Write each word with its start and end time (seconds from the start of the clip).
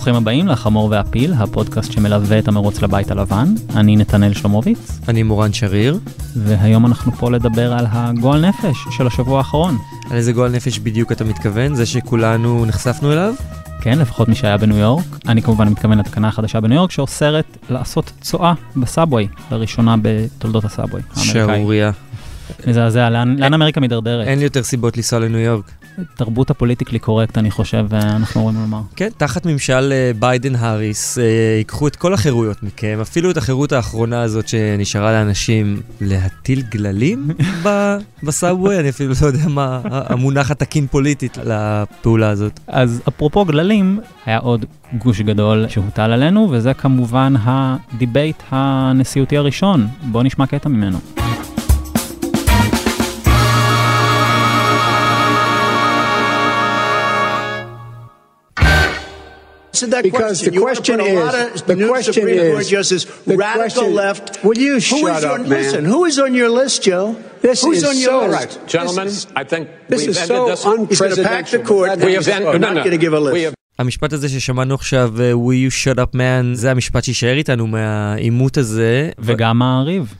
ברוכים 0.00 0.14
הבאים 0.14 0.48
לחמור 0.48 0.88
והפיל, 0.90 1.32
הפודקאסט 1.38 1.92
שמלווה 1.92 2.38
את 2.38 2.48
המרוץ 2.48 2.82
לבית 2.82 3.10
הלבן. 3.10 3.54
אני 3.76 3.96
נתנאל 3.96 4.32
שלומוביץ. 4.34 5.00
אני 5.08 5.22
מורן 5.22 5.52
שריר. 5.52 5.98
והיום 6.36 6.86
אנחנו 6.86 7.12
פה 7.12 7.30
לדבר 7.30 7.72
על 7.72 7.86
הגועל 7.90 8.48
נפש 8.48 8.76
של 8.90 9.06
השבוע 9.06 9.38
האחרון. 9.38 9.78
על 10.10 10.16
איזה 10.16 10.32
גועל 10.32 10.52
נפש 10.52 10.78
בדיוק 10.78 11.12
אתה 11.12 11.24
מתכוון? 11.24 11.74
זה 11.74 11.86
שכולנו 11.86 12.66
נחשפנו 12.66 13.12
אליו? 13.12 13.34
כן, 13.80 13.98
לפחות 13.98 14.28
מי 14.28 14.34
שהיה 14.34 14.56
בניו 14.56 14.76
יורק. 14.76 15.04
אני 15.28 15.42
כמובן 15.42 15.68
מתכוון 15.68 15.98
לתקנה 15.98 16.28
החדשה 16.28 16.60
בניו 16.60 16.76
יורק 16.76 16.90
שאוסרת 16.90 17.56
לעשות 17.70 18.12
צואה 18.20 18.52
בסאבווי, 18.76 19.28
לראשונה 19.50 19.94
בתולדות 20.02 20.64
הסאבווי. 20.64 21.02
שערורייה. 21.16 21.90
מזעזע, 22.66 23.10
לאן, 23.10 23.36
לאן 23.38 23.54
אמריקה 23.54 23.80
מידרדרת? 23.80 24.26
אין 24.26 24.38
לי 24.38 24.44
יותר 24.44 24.62
סיבות 24.62 24.96
לנסוע 24.96 25.18
לניו 25.18 25.38
יורק. 25.38 25.72
תרבות 26.16 26.50
ה 26.50 26.54
politically 26.54 26.98
correct, 26.98 27.38
אני 27.38 27.50
חושב, 27.50 27.86
אנחנו 27.92 28.40
אמורים 28.40 28.56
לומר. 28.60 28.80
כן, 28.96 29.08
תחת 29.16 29.46
ממשל 29.46 29.92
אה, 29.92 30.10
ביידן-האריס, 30.18 31.18
אה, 31.18 31.24
ייקחו 31.58 31.86
את 31.86 31.96
כל 31.96 32.14
החירויות 32.14 32.62
מכם, 32.62 32.98
אפילו 33.02 33.30
את 33.30 33.36
החירות 33.36 33.72
האחרונה 33.72 34.22
הזאת 34.22 34.48
שנשארה 34.48 35.12
לאנשים 35.12 35.80
להטיל 36.00 36.62
גללים 36.70 37.28
ב 38.22 38.29
subway, 38.29 38.80
אני 38.80 38.88
אפילו 38.88 39.14
לא 39.22 39.26
יודע 39.26 39.48
מה 39.48 39.80
המונח 39.84 40.50
התקין 40.50 40.86
פוליטית 40.86 41.38
לפעולה 41.44 42.30
הזאת. 42.30 42.60
אז 42.66 43.02
אפרופו 43.08 43.44
גללים, 43.44 44.00
היה 44.26 44.38
עוד 44.38 44.64
גוש 44.98 45.20
גדול 45.20 45.66
שהוטל 45.68 46.12
עלינו, 46.12 46.48
וזה 46.50 46.74
כמובן 46.74 47.34
ה 47.42 47.56
debate 47.56 48.42
הנשיאותי 48.50 49.36
הראשון. 49.36 49.88
בואו 50.02 50.22
נשמע 50.22 50.46
קטע 50.46 50.68
ממנו. 50.68 50.98
Answered 59.82 59.96
that 59.96 60.02
because 60.02 60.40
question. 60.40 60.54
the 60.54 60.60
question 60.60 61.00
you 61.00 61.06
is, 61.06 61.62
of, 61.62 61.66
the 61.66 61.88
question 61.88 62.12
Supreme 62.12 62.38
is, 62.38 62.52
Court 62.52 62.66
justice, 62.66 63.04
radical 63.26 63.60
question, 63.60 63.94
left. 63.94 64.44
Will 64.44 64.58
you 64.58 64.80
shut 64.80 65.24
up, 65.24 65.32
on, 65.32 65.42
man? 65.42 65.48
Listen, 65.48 65.84
who 65.84 66.04
is 66.04 66.18
on 66.18 66.34
your 66.34 66.50
list, 66.50 66.82
Joe? 66.82 67.16
This 67.40 67.62
Who's 67.62 67.78
is 67.78 67.84
on 67.84 67.96
your 67.96 68.04
so, 68.04 68.26
list? 68.26 68.58
right. 68.58 68.68
Gentlemen, 68.68 69.06
is, 69.06 69.26
I 69.34 69.44
think 69.44 69.68
this 69.88 70.00
we've 70.00 70.10
is 70.10 70.18
ended 70.18 70.36
so 70.36 70.46
this. 70.48 70.90
He's 70.90 71.00
going 71.00 71.16
to 71.16 71.22
pack 71.22 71.46
the 71.48 71.60
court. 71.60 71.98
We 71.98 72.12
have 72.14 72.28
ended, 72.28 72.54
I'm 72.54 72.60
not 72.60 72.74
going 72.74 72.90
to 72.90 72.98
give 72.98 73.14
a 73.14 73.20
list. 73.20 73.54
המשפט 73.78 74.12
הזה 74.12 74.28
ששמענו 74.28 74.74
עכשיו, 74.74 75.14
will 75.16 75.54
you 75.54 75.70
shut 75.70 75.98
up 75.98 76.14
man, 76.14 76.54
זה 76.54 76.70
המשפט 76.70 77.04
שיישאר 77.04 77.36
איתנו 77.36 77.66
מהעימות 77.66 78.56
הזה. 78.56 79.10
וגם 79.18 79.62
הריב. 79.62 80.14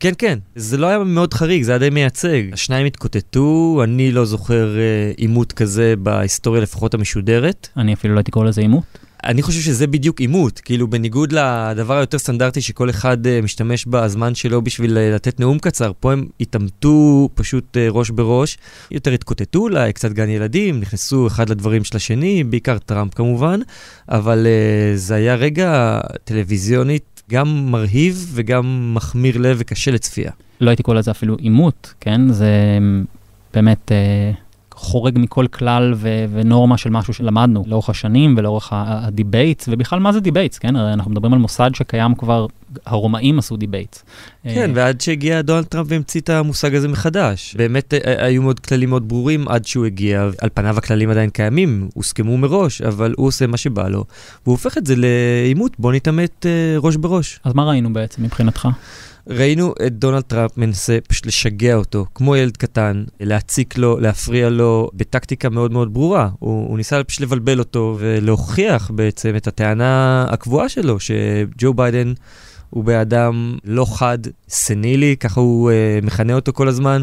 כן, 0.00 0.12
כן, 0.18 0.38
זה 0.56 0.76
לא 0.76 0.86
היה 0.86 0.98
מאוד 0.98 1.34
חריג, 1.34 1.62
זה 1.62 1.72
היה 1.72 1.78
די 1.78 1.90
מייצג. 1.90 2.42
השניים 2.52 2.86
התקוטטו, 2.86 3.80
אני 3.84 4.12
לא 4.12 4.24
זוכר 4.24 4.76
עימות 5.16 5.52
כזה 5.52 5.94
בהיסטוריה 5.98 6.62
לפחות 6.62 6.94
המשודרת. 6.94 7.68
אני 7.76 7.94
אפילו 7.94 8.14
לא 8.14 8.18
הייתי 8.18 8.30
קורא 8.30 8.46
לזה 8.46 8.60
עימות. 8.60 8.84
אני 9.24 9.42
חושב 9.42 9.60
שזה 9.60 9.86
בדיוק 9.86 10.20
עימות, 10.20 10.60
כאילו 10.60 10.88
בניגוד 10.88 11.32
לדבר 11.32 11.96
היותר 11.96 12.18
סטנדרטי 12.18 12.60
שכל 12.60 12.90
אחד 12.90 13.26
uh, 13.26 13.28
משתמש 13.42 13.86
בזמן 13.86 14.34
שלו 14.34 14.62
בשביל 14.62 14.96
uh, 14.96 15.14
לתת 15.14 15.40
נאום 15.40 15.58
קצר, 15.58 15.92
פה 16.00 16.12
הם 16.12 16.26
התעמתו 16.40 17.28
פשוט 17.34 17.76
ראש 17.90 18.10
בראש, 18.10 18.58
יותר 18.90 19.12
התקוטטו 19.12 19.58
אולי, 19.58 19.92
קצת 19.92 20.12
גן 20.12 20.28
ילדים, 20.28 20.80
נכנסו 20.80 21.26
אחד 21.26 21.48
לדברים 21.48 21.84
של 21.84 21.96
השני, 21.96 22.44
בעיקר 22.44 22.78
טראמפ 22.78 23.14
כמובן, 23.14 23.60
אבל 24.08 24.46
זה 24.94 25.14
היה 25.14 25.34
רגע 25.34 26.00
טלוויזיונית 26.24 27.15
גם 27.30 27.70
מרהיב 27.70 28.30
וגם 28.34 28.94
מחמיר 28.94 29.38
לב 29.38 29.56
וקשה 29.60 29.90
לצפייה. 29.90 30.30
לא 30.60 30.70
הייתי 30.70 30.82
קורא 30.82 30.96
לזה 30.96 31.10
אפילו 31.10 31.36
עימות, 31.36 31.94
כן? 32.00 32.32
זה 32.32 32.50
באמת... 33.54 33.92
Uh... 33.92 34.45
חורג 34.78 35.18
מכל 35.18 35.46
כלל 35.46 35.94
ו- 35.96 36.24
ונורמה 36.32 36.76
של 36.76 36.90
משהו 36.90 37.14
שלמדנו 37.14 37.64
לאורך 37.66 37.90
השנים 37.90 38.34
ולאורך 38.38 38.68
ה 38.72 38.83
debates, 38.83 39.68
ובכלל 39.72 39.98
מה 39.98 40.12
זה 40.12 40.20
debates, 40.20 40.58
כן? 40.58 40.76
הרי 40.76 40.92
אנחנו 40.92 41.10
מדברים 41.10 41.32
על 41.32 41.38
מוסד 41.38 41.70
שקיים 41.74 42.14
כבר, 42.14 42.46
הרומאים 42.86 43.38
עשו 43.38 43.56
debates. 43.56 44.04
כן, 44.44 44.70
ועד 44.74 45.00
שהגיע 45.00 45.42
דונלד 45.42 45.64
טראמפ 45.64 45.86
והמציא 45.90 46.20
את 46.20 46.30
המושג 46.30 46.74
הזה 46.74 46.88
מחדש. 46.88 47.54
באמת 47.58 47.94
היו 48.04 48.42
מאוד 48.42 48.60
כללים 48.60 48.88
מאוד 48.88 49.08
ברורים 49.08 49.48
עד 49.48 49.64
שהוא 49.66 49.86
הגיע, 49.86 50.28
על 50.40 50.48
פניו 50.54 50.78
הכללים 50.78 51.10
עדיין 51.10 51.30
קיימים, 51.30 51.88
הוסכמו 51.94 52.38
מראש, 52.38 52.82
אבל 52.82 53.14
הוא 53.16 53.26
עושה 53.26 53.46
מה 53.46 53.56
שבא 53.56 53.88
לו, 53.88 54.04
והוא 54.44 54.52
הופך 54.52 54.78
את 54.78 54.86
זה 54.86 54.94
לעימות, 54.96 55.72
בוא 55.78 55.92
נתעמת 55.92 56.46
ראש 56.78 56.96
בראש. 56.96 57.40
אז 57.44 57.54
מה 57.54 57.64
ראינו 57.64 57.92
בעצם 57.92 58.22
מבחינתך? 58.22 58.68
ראינו 59.28 59.74
את 59.86 59.98
דונלד 59.98 60.22
טראמפ 60.22 60.56
מנסה 60.56 60.98
פשוט 61.08 61.26
לשגע 61.26 61.74
אותו, 61.74 62.06
כמו 62.14 62.36
ילד 62.36 62.56
קטן, 62.56 63.04
להציק 63.20 63.78
לו, 63.78 64.00
להפריע 64.00 64.48
לו, 64.48 64.90
בטקטיקה 64.94 65.48
מאוד 65.48 65.72
מאוד 65.72 65.94
ברורה. 65.94 66.28
הוא, 66.38 66.68
הוא 66.68 66.76
ניסה 66.76 67.04
פשוט 67.04 67.20
לבלבל 67.20 67.58
אותו 67.58 67.96
ולהוכיח 67.98 68.90
בעצם 68.94 69.36
את 69.36 69.46
הטענה 69.46 70.26
הקבועה 70.30 70.68
שלו, 70.68 71.00
שג'ו 71.00 71.74
ביידן 71.74 72.12
הוא 72.70 72.84
אדם 72.84 73.56
לא 73.64 73.86
חד, 73.94 74.18
סנילי, 74.48 75.16
ככה 75.16 75.40
הוא 75.40 75.70
uh, 75.70 76.06
מכנה 76.06 76.34
אותו 76.34 76.52
כל 76.52 76.68
הזמן. 76.68 77.02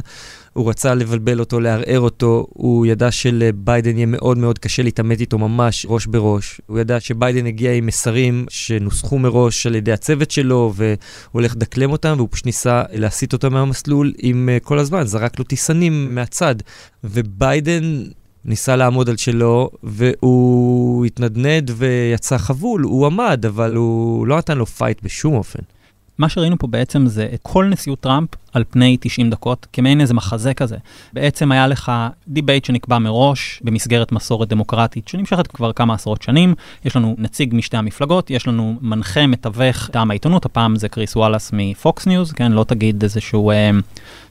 הוא 0.53 0.69
רצה 0.69 0.95
לבלבל 0.95 1.39
אותו, 1.39 1.59
לערער 1.59 1.99
אותו, 1.99 2.47
הוא 2.49 2.85
ידע 2.85 3.11
שלביידן 3.11 3.95
יהיה 3.95 4.05
מאוד 4.05 4.37
מאוד 4.37 4.59
קשה 4.59 4.83
להתעמת 4.83 5.19
איתו 5.19 5.37
ממש 5.37 5.85
ראש 5.89 6.05
בראש. 6.05 6.61
הוא 6.67 6.79
ידע 6.79 6.99
שביידן 6.99 7.45
הגיע 7.45 7.73
עם 7.73 7.85
מסרים 7.85 8.45
שנוסחו 8.49 9.19
מראש 9.19 9.65
על 9.65 9.75
ידי 9.75 9.91
הצוות 9.91 10.31
שלו, 10.31 10.73
והוא 10.75 10.97
הולך 11.31 11.55
לדקלם 11.55 11.91
אותם, 11.91 12.13
והוא 12.17 12.27
פשוט 12.31 12.45
ניסה 12.45 12.83
להסיט 12.91 13.33
אותו 13.33 13.51
מהמסלול 13.51 14.13
עם 14.17 14.49
uh, 14.57 14.65
כל 14.65 14.79
הזמן, 14.79 15.03
זרק 15.03 15.39
לו 15.39 15.45
טיסנים 15.45 16.15
מהצד. 16.15 16.55
וביידן 17.03 18.03
ניסה 18.45 18.75
לעמוד 18.75 19.09
על 19.09 19.17
שלו, 19.17 19.69
והוא 19.83 21.05
התנדנד 21.05 21.71
ויצא 21.75 22.37
חבול, 22.37 22.81
הוא 22.81 23.05
עמד, 23.05 23.45
אבל 23.47 23.75
הוא 23.75 24.27
לא 24.27 24.37
נתן 24.37 24.57
לו 24.57 24.65
fight 24.65 25.03
בשום 25.03 25.33
אופן. 25.33 25.59
מה 26.17 26.29
שראינו 26.29 26.57
פה 26.57 26.67
בעצם 26.67 27.07
זה 27.07 27.27
את 27.33 27.39
כל 27.41 27.65
נשיאות 27.65 27.99
טראמפ 27.99 28.29
על 28.53 28.63
פני 28.69 28.97
90 28.99 29.29
דקות, 29.29 29.67
כמעין 29.73 30.01
איזה 30.01 30.13
מחזה 30.13 30.53
כזה. 30.53 30.77
בעצם 31.13 31.51
היה 31.51 31.67
לך 31.67 31.91
debate 32.27 32.65
שנקבע 32.65 32.99
מראש 32.99 33.61
במסגרת 33.63 34.11
מסורת 34.11 34.49
דמוקרטית 34.49 35.07
שנמשכת 35.07 35.47
כבר 35.47 35.73
כמה 35.73 35.93
עשרות 35.93 36.21
שנים. 36.21 36.55
יש 36.85 36.95
לנו 36.95 37.15
נציג 37.17 37.55
משתי 37.55 37.77
המפלגות, 37.77 38.29
יש 38.29 38.47
לנו 38.47 38.75
מנחה, 38.81 39.27
מתווך 39.27 39.89
מטעם 39.89 40.09
העיתונות, 40.11 40.45
הפעם 40.45 40.75
זה 40.75 40.89
קריס 40.89 41.15
וואלאס 41.15 41.49
מפוקס 41.53 42.07
ניוז, 42.07 42.31
כן, 42.31 42.51
לא 42.51 42.63
תגיד 42.63 43.03
איזשהו 43.03 43.51
אה, 43.51 43.71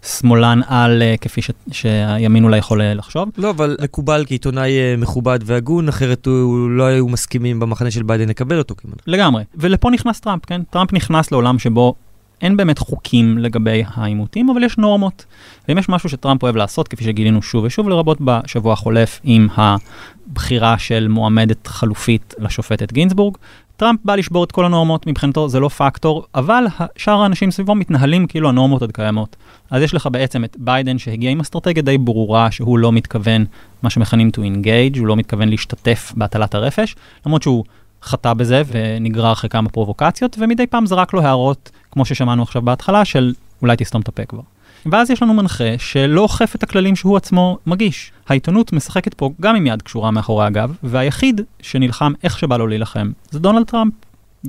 שמאלן 0.02 0.60
על 0.66 1.02
אה, 1.02 1.14
כפי 1.20 1.42
ש, 1.42 1.50
שהימין 1.72 2.44
אולי 2.44 2.58
יכול 2.58 2.82
לחשוב. 2.82 3.28
לא, 3.38 3.50
אבל 3.50 3.76
מקובל 3.82 4.24
כעיתונאי 4.26 4.78
אה, 4.78 4.94
מכובד 4.98 5.38
והגון, 5.44 5.88
אחרת 5.88 6.70
לא 6.70 6.84
היו 6.84 7.08
מסכימים 7.08 7.60
במחנה 7.60 7.90
של 7.90 8.02
ביידן 8.02 8.28
לקבל 8.28 8.58
אותו 8.58 8.74
כמעט. 8.78 9.02
לגמרי, 9.06 9.44
ולפה 9.54 9.90
נכנס 9.90 10.20
טראמפ, 10.20 10.46
כן? 10.46 10.62
טראמפ 10.70 10.92
נכנס 10.92 11.32
לעולם 11.32 11.58
שבו 11.58 11.94
אין 12.42 12.56
באמת 12.56 12.78
חוקים 12.78 13.38
לגבי 13.38 13.84
העימותים, 13.94 14.50
אבל 14.50 14.64
יש 14.64 14.78
נורמות. 14.78 15.25
ואם 15.69 15.78
יש 15.78 15.88
משהו 15.88 16.08
שטראמפ 16.08 16.42
אוהב 16.42 16.56
לעשות, 16.56 16.88
כפי 16.88 17.04
שגילינו 17.04 17.42
שוב 17.42 17.64
ושוב, 17.64 17.88
לרבות 17.88 18.19
בשבוע 18.20 18.72
החולף 18.72 19.20
עם 19.25 19.48
הבחירה 19.56 20.78
של 20.78 21.08
מועמדת 21.08 21.66
חלופית 21.66 22.34
לשופטת 22.38 22.92
גינזבורג, 22.92 23.36
טראמפ 23.76 24.00
בא 24.04 24.14
לשבור 24.14 24.44
את 24.44 24.52
כל 24.52 24.64
הנורמות, 24.64 25.06
מבחינתו 25.06 25.48
זה 25.48 25.60
לא 25.60 25.69
פקטור, 25.69 26.26
אבל 26.34 26.64
שאר 26.97 27.22
האנשים 27.22 27.50
סביבו 27.50 27.75
מתנהלים 27.75 28.26
כאילו 28.26 28.48
הנורמות 28.48 28.81
עוד 28.81 28.92
קיימות. 28.92 29.36
אז 29.70 29.82
יש 29.82 29.94
לך 29.94 30.08
בעצם 30.12 30.44
את 30.44 30.56
ביידן 30.58 30.98
שהגיע 30.98 31.31
עם 31.31 31.41
אסטרטגיה 31.41 31.82
די 31.82 31.98
ברורה 31.98 32.50
שהוא 32.50 32.78
לא 32.78 32.92
מתכוון, 32.92 33.44
מה 33.82 33.91
שמכנים 33.91 34.31
to 34.36 34.41
engage, 34.41 34.98
הוא 34.98 35.06
לא 35.06 35.16
מתכוון 35.16 35.48
להשתתף 35.48 36.12
בהטלת 36.16 36.54
הרפש, 36.54 36.97
למרות 37.26 37.42
שהוא 37.42 37.64
חטא 38.02 38.32
בזה 38.32 38.62
ונגרר 38.66 39.32
אחרי 39.32 39.50
כמה 39.50 39.68
פרובוקציות, 39.68 40.36
ומדי 40.38 40.66
פעם 40.66 40.86
זרק 40.86 41.12
לו 41.12 41.22
הערות, 41.22 41.70
כמו 41.90 42.04
ששמענו 42.04 42.42
עכשיו 42.42 42.62
בהתחלה, 42.62 43.04
של 43.04 43.34
אולי 43.62 43.76
תסתום 43.76 44.00
את 44.00 44.08
הפה 44.08 44.25
כבר. 44.25 44.40
ואז 44.87 45.10
יש 45.10 45.22
לנו 45.22 45.34
מנחה 45.34 45.64
שלא 45.78 46.20
אוכף 46.20 46.54
את 46.54 46.62
הכללים 46.62 46.96
שהוא 46.96 47.16
עצמו 47.16 47.58
מגיש. 47.66 48.12
העיתונות 48.28 48.72
משחקת 48.72 49.14
פה 49.14 49.31
גם 49.40 49.56
עם 49.56 49.66
יד 49.66 49.82
קשורה 49.82 50.10
מאחורי 50.10 50.46
הגב, 50.46 50.75
והיחיד 50.82 51.40
שנלחם 51.62 52.12
איך 52.22 52.38
שבא 52.38 52.56
לו 52.56 52.66
להילחם 52.66 53.10
זה 53.31 53.38
דונלד 53.38 53.66
טראמפ. 53.66 53.93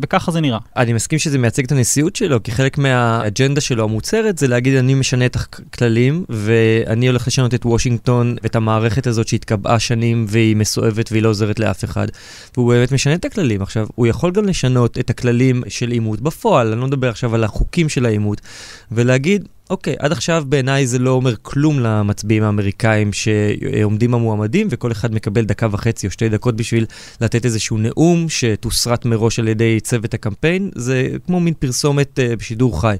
וככה 0.01 0.31
זה 0.31 0.41
נראה. 0.41 0.59
אני 0.77 0.93
מסכים 0.93 1.19
שזה 1.19 1.37
מייצג 1.37 1.63
את 1.65 1.71
הנשיאות 1.71 2.15
שלו, 2.15 2.43
כי 2.43 2.51
חלק 2.51 2.77
מהאג'נדה 2.77 3.61
שלו 3.61 3.83
המוצהרת 3.83 4.37
זה 4.37 4.47
להגיד 4.47 4.75
אני 4.75 4.93
משנה 4.93 5.25
את 5.25 5.35
הכללים 5.35 6.25
ואני 6.29 7.07
הולך 7.07 7.27
לשנות 7.27 7.53
את 7.53 7.65
וושינגטון 7.65 8.35
ואת 8.43 8.55
המערכת 8.55 9.07
הזאת 9.07 9.27
שהתקבעה 9.27 9.79
שנים 9.79 10.25
והיא 10.29 10.55
מסואבת 10.55 11.11
והיא 11.11 11.23
לא 11.23 11.29
עוזרת 11.29 11.59
לאף 11.59 11.83
אחד. 11.83 12.07
והוא 12.57 12.73
באמת 12.73 12.91
משנה 12.91 13.13
את 13.13 13.25
הכללים. 13.25 13.61
עכשיו, 13.61 13.87
הוא 13.95 14.07
יכול 14.07 14.31
גם 14.31 14.45
לשנות 14.45 14.97
את 14.97 15.09
הכללים 15.09 15.63
של 15.67 15.91
עימות 15.91 16.21
בפועל, 16.21 16.71
אני 16.71 16.81
לא 16.81 16.87
מדבר 16.87 17.09
עכשיו 17.09 17.35
על 17.35 17.43
החוקים 17.43 17.89
של 17.89 18.05
העימות, 18.05 18.41
ולהגיד, 18.91 19.47
אוקיי, 19.69 19.95
עד 19.99 20.11
עכשיו 20.11 20.43
בעיניי 20.49 20.87
זה 20.87 20.99
לא 20.99 21.09
אומר 21.09 21.33
כלום 21.41 21.79
למצביעים 21.79 22.43
האמריקאים 22.43 23.13
שעומדים 23.13 24.13
המועמדים, 24.13 24.67
וכל 24.71 24.91
אחד 24.91 25.13
מקבל 25.13 25.45
דקה 25.45 25.67
וחצי 25.71 26.07
או 26.07 26.11
שתי 26.11 26.29
דקות 26.29 26.55
בשביל 26.55 26.85
לתת 27.21 27.45
איזשהו 27.45 27.77
נאום 27.77 28.29
שתוסרט 28.29 29.05
מראש 29.05 29.39
על 29.39 29.47
ידי 29.47 29.79
צוות 29.79 30.13
הקמפיין. 30.13 30.71
זה 30.75 31.07
כמו 31.25 31.39
מין 31.39 31.53
פרסומת 31.53 32.19
uh, 32.19 32.35
בשידור 32.35 32.81
חי. 32.81 32.95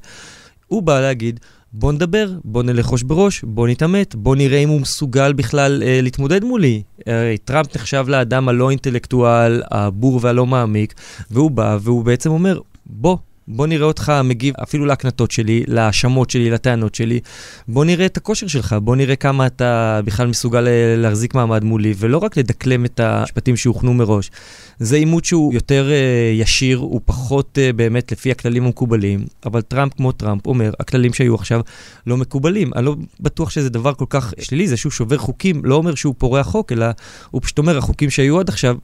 הוא 0.67 0.83
בא 0.83 1.01
להגיד, 1.01 1.39
בוא 1.73 1.91
נדבר, 1.91 2.31
בוא 2.45 2.63
נלך 2.63 2.91
ראש 2.91 3.03
בראש, 3.03 3.43
בוא 3.43 3.67
נתעמת, 3.67 4.15
בוא 4.15 4.35
נראה 4.35 4.57
אם 4.57 4.69
הוא 4.69 4.81
מסוגל 4.81 5.33
בכלל 5.33 5.83
אה, 5.85 5.99
להתמודד 6.01 6.43
מולי. 6.43 6.83
הרי 7.05 7.37
טראמפ 7.37 7.75
נחשב 7.75 8.05
לאדם 8.07 8.49
הלא 8.49 8.69
אינטלקטואל, 8.69 9.61
הבור 9.71 10.19
והלא 10.21 10.45
מעמיק, 10.45 10.93
והוא 11.31 11.51
בא 11.51 11.77
והוא 11.81 12.05
בעצם 12.05 12.29
אומר, 12.29 12.59
בוא, 12.85 13.17
בוא 13.47 13.67
נראה 13.67 13.87
אותך 13.87 14.13
מגיב 14.23 14.53
אפילו 14.63 14.85
להקנטות 14.85 15.31
שלי, 15.31 15.63
להאשמות 15.67 16.29
שלי, 16.29 16.49
לטענות 16.49 16.95
שלי. 16.95 17.19
בוא 17.67 17.85
נראה 17.85 18.05
את 18.05 18.17
הכושר 18.17 18.47
שלך, 18.47 18.75
בוא 18.81 18.95
נראה 18.95 19.15
כמה 19.15 19.47
אתה 19.47 19.99
בכלל 20.05 20.27
מסוגל 20.27 20.67
אה, 20.67 20.95
להחזיק 20.97 21.35
מעמד 21.35 21.63
מולי, 21.63 21.93
ולא 21.97 22.17
רק 22.17 22.37
לדקלם 22.37 22.85
את 22.85 22.99
המשפטים 22.99 23.57
שהוכנו 23.57 23.93
מראש. 23.93 24.31
זה 24.79 24.95
עימות 24.95 25.25
שהוא 25.25 25.53
יותר 25.53 25.89
uh, 25.89 26.41
ישיר, 26.41 26.77
הוא 26.77 27.01
פחות 27.05 27.57
uh, 27.57 27.75
באמת 27.75 28.11
לפי 28.11 28.31
הכללים 28.31 28.65
המקובלים, 28.65 29.25
אבל 29.45 29.61
טראמפ 29.61 29.93
כמו 29.93 30.11
טראמפ 30.11 30.47
אומר, 30.47 30.71
הכללים 30.79 31.13
שהיו 31.13 31.35
עכשיו 31.35 31.61
לא 32.07 32.17
מקובלים. 32.17 32.71
אני 32.75 32.85
לא 32.85 32.95
בטוח 33.19 33.49
שזה 33.49 33.69
דבר 33.69 33.93
כל 33.93 34.05
כך 34.09 34.33
שלילי, 34.39 34.67
זה 34.67 34.77
שהוא 34.77 34.91
שובר 34.91 35.17
חוקים, 35.17 35.61
לא 35.65 35.75
אומר 35.75 35.95
שהוא 35.95 36.15
פורע 36.17 36.43
חוק, 36.43 36.71
אלא 36.71 36.85
הוא 37.31 37.41
פשוט 37.41 37.57
אומר, 37.57 37.77
החוקים 37.77 38.09
שהיו 38.09 38.39
עד 38.39 38.49
עכשיו 38.49 38.77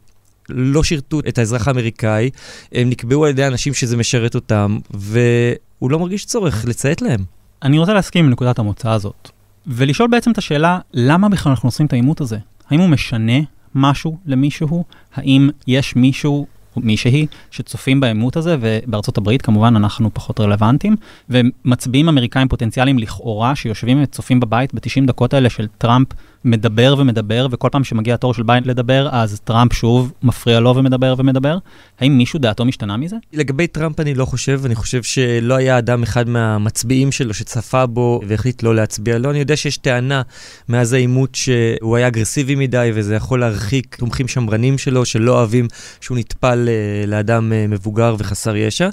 לא 0.50 0.84
שירתו 0.84 1.20
את 1.20 1.38
האזרח 1.38 1.68
האמריקאי, 1.68 2.30
הם 2.72 2.90
נקבעו 2.90 3.26
על 3.26 3.30
ידי 3.30 3.48
אנשים 3.48 3.74
שזה 3.74 3.98
משרת 3.98 4.36
אותם, 4.36 4.78
והוא 4.92 5.92
לא 5.92 6.00
מרגיש 6.00 6.26
צורך 6.26 6.66
לציית 6.66 7.02
להם. 7.02 7.24
אני 7.64 7.80
רוצה 7.80 7.94
להסכים 7.94 8.26
עם 8.26 8.32
נקודת 8.32 8.60
המוצא 8.60 8.92
הזאת, 8.92 9.30
ולשאול 9.68 10.10
בעצם 10.10 10.32
את 10.32 10.38
השאלה, 10.38 10.80
למה 10.94 11.30
בכלל 11.30 11.50
אנחנו 11.50 11.68
עושים 11.68 11.86
את 11.86 11.94
העימות 11.94 12.22
הזה? 12.22 12.38
האם 12.70 12.80
הוא 12.80 12.90
משנה 12.90 13.40
משהו 13.76 14.18
למישהו? 14.26 14.84
האם 15.16 15.50
יש 15.68 15.96
מישהו 15.96 16.48
מישהי 16.78 17.26
שצופים 17.52 18.00
בעימות 18.00 18.38
הזה, 18.38 18.58
ובארצות 18.62 19.18
הברית 19.18 19.42
כמובן 19.42 19.76
אנחנו 19.76 20.14
פחות 20.14 20.40
רלוונטיים, 20.40 20.96
ומצביעים 21.30 22.10
אמריקאים 22.10 22.48
פוטנציאליים 22.48 23.00
לכאורה 23.00 23.56
שיושבים 23.56 24.04
וצופים 24.04 24.40
בבית 24.40 24.74
ב-90 24.74 25.08
דקות 25.08 25.34
האלה 25.34 25.50
של 25.50 25.68
טראמפ 25.78 26.08
מדבר 26.46 26.96
ומדבר, 26.98 27.48
וכל 27.52 27.70
פעם 27.72 27.84
שמגיע 27.84 28.14
התור 28.14 28.34
של 28.34 28.44
ביידן 28.44 28.70
לדבר, 28.70 29.10
אז 29.12 29.40
טראמפ 29.44 29.74
שוב 29.74 30.14
מפריע 30.24 30.60
לו 30.60 30.76
ומדבר 30.76 31.16
ומדבר. 31.18 31.58
האם 32.00 32.18
מישהו 32.18 32.40
דעתו 32.40 32.66
משתנה 32.66 32.98
מזה? 32.98 33.16
לגבי 33.34 33.68
טראמפ 33.68 34.00
אני 34.00 34.14
לא 34.14 34.26
חושב, 34.26 34.62
אני 34.66 34.76
חושב 34.76 35.04
שלא 35.04 35.54
היה 35.54 35.78
אדם 35.78 36.04
אחד 36.04 36.30
מהמצביעים 36.30 37.12
שלו 37.12 37.34
שצפה 37.34 37.86
בו 37.86 38.22
והחליט 38.28 38.64
לא 38.64 38.76
להצביע 38.76 39.18
לו. 39.18 39.30
אני 39.30 39.40
יודע 39.40 39.56
שיש 39.56 39.78
טענה 39.78 40.22
מאז 40.70 40.94
העימות 40.94 41.36
שהוא 41.36 41.98
היה 41.98 42.08
אגרסיבי 42.08 42.56
מדי, 42.56 42.92
וזה 42.94 43.16
יכול 43.16 43.40
להרחיק 43.40 43.96
תומכים 43.96 44.28
שמרנים 44.28 44.78
שלו, 44.78 45.06
שלא 45.06 45.38
אוהבים 45.38 45.68
שהוא 46.02 46.18
נטפל 46.18 46.70
אה, 46.70 47.08
לאדם 47.08 47.54
אה, 47.54 47.66
מבוגר 47.68 48.16
וחסר 48.20 48.56
ישע. 48.56 48.90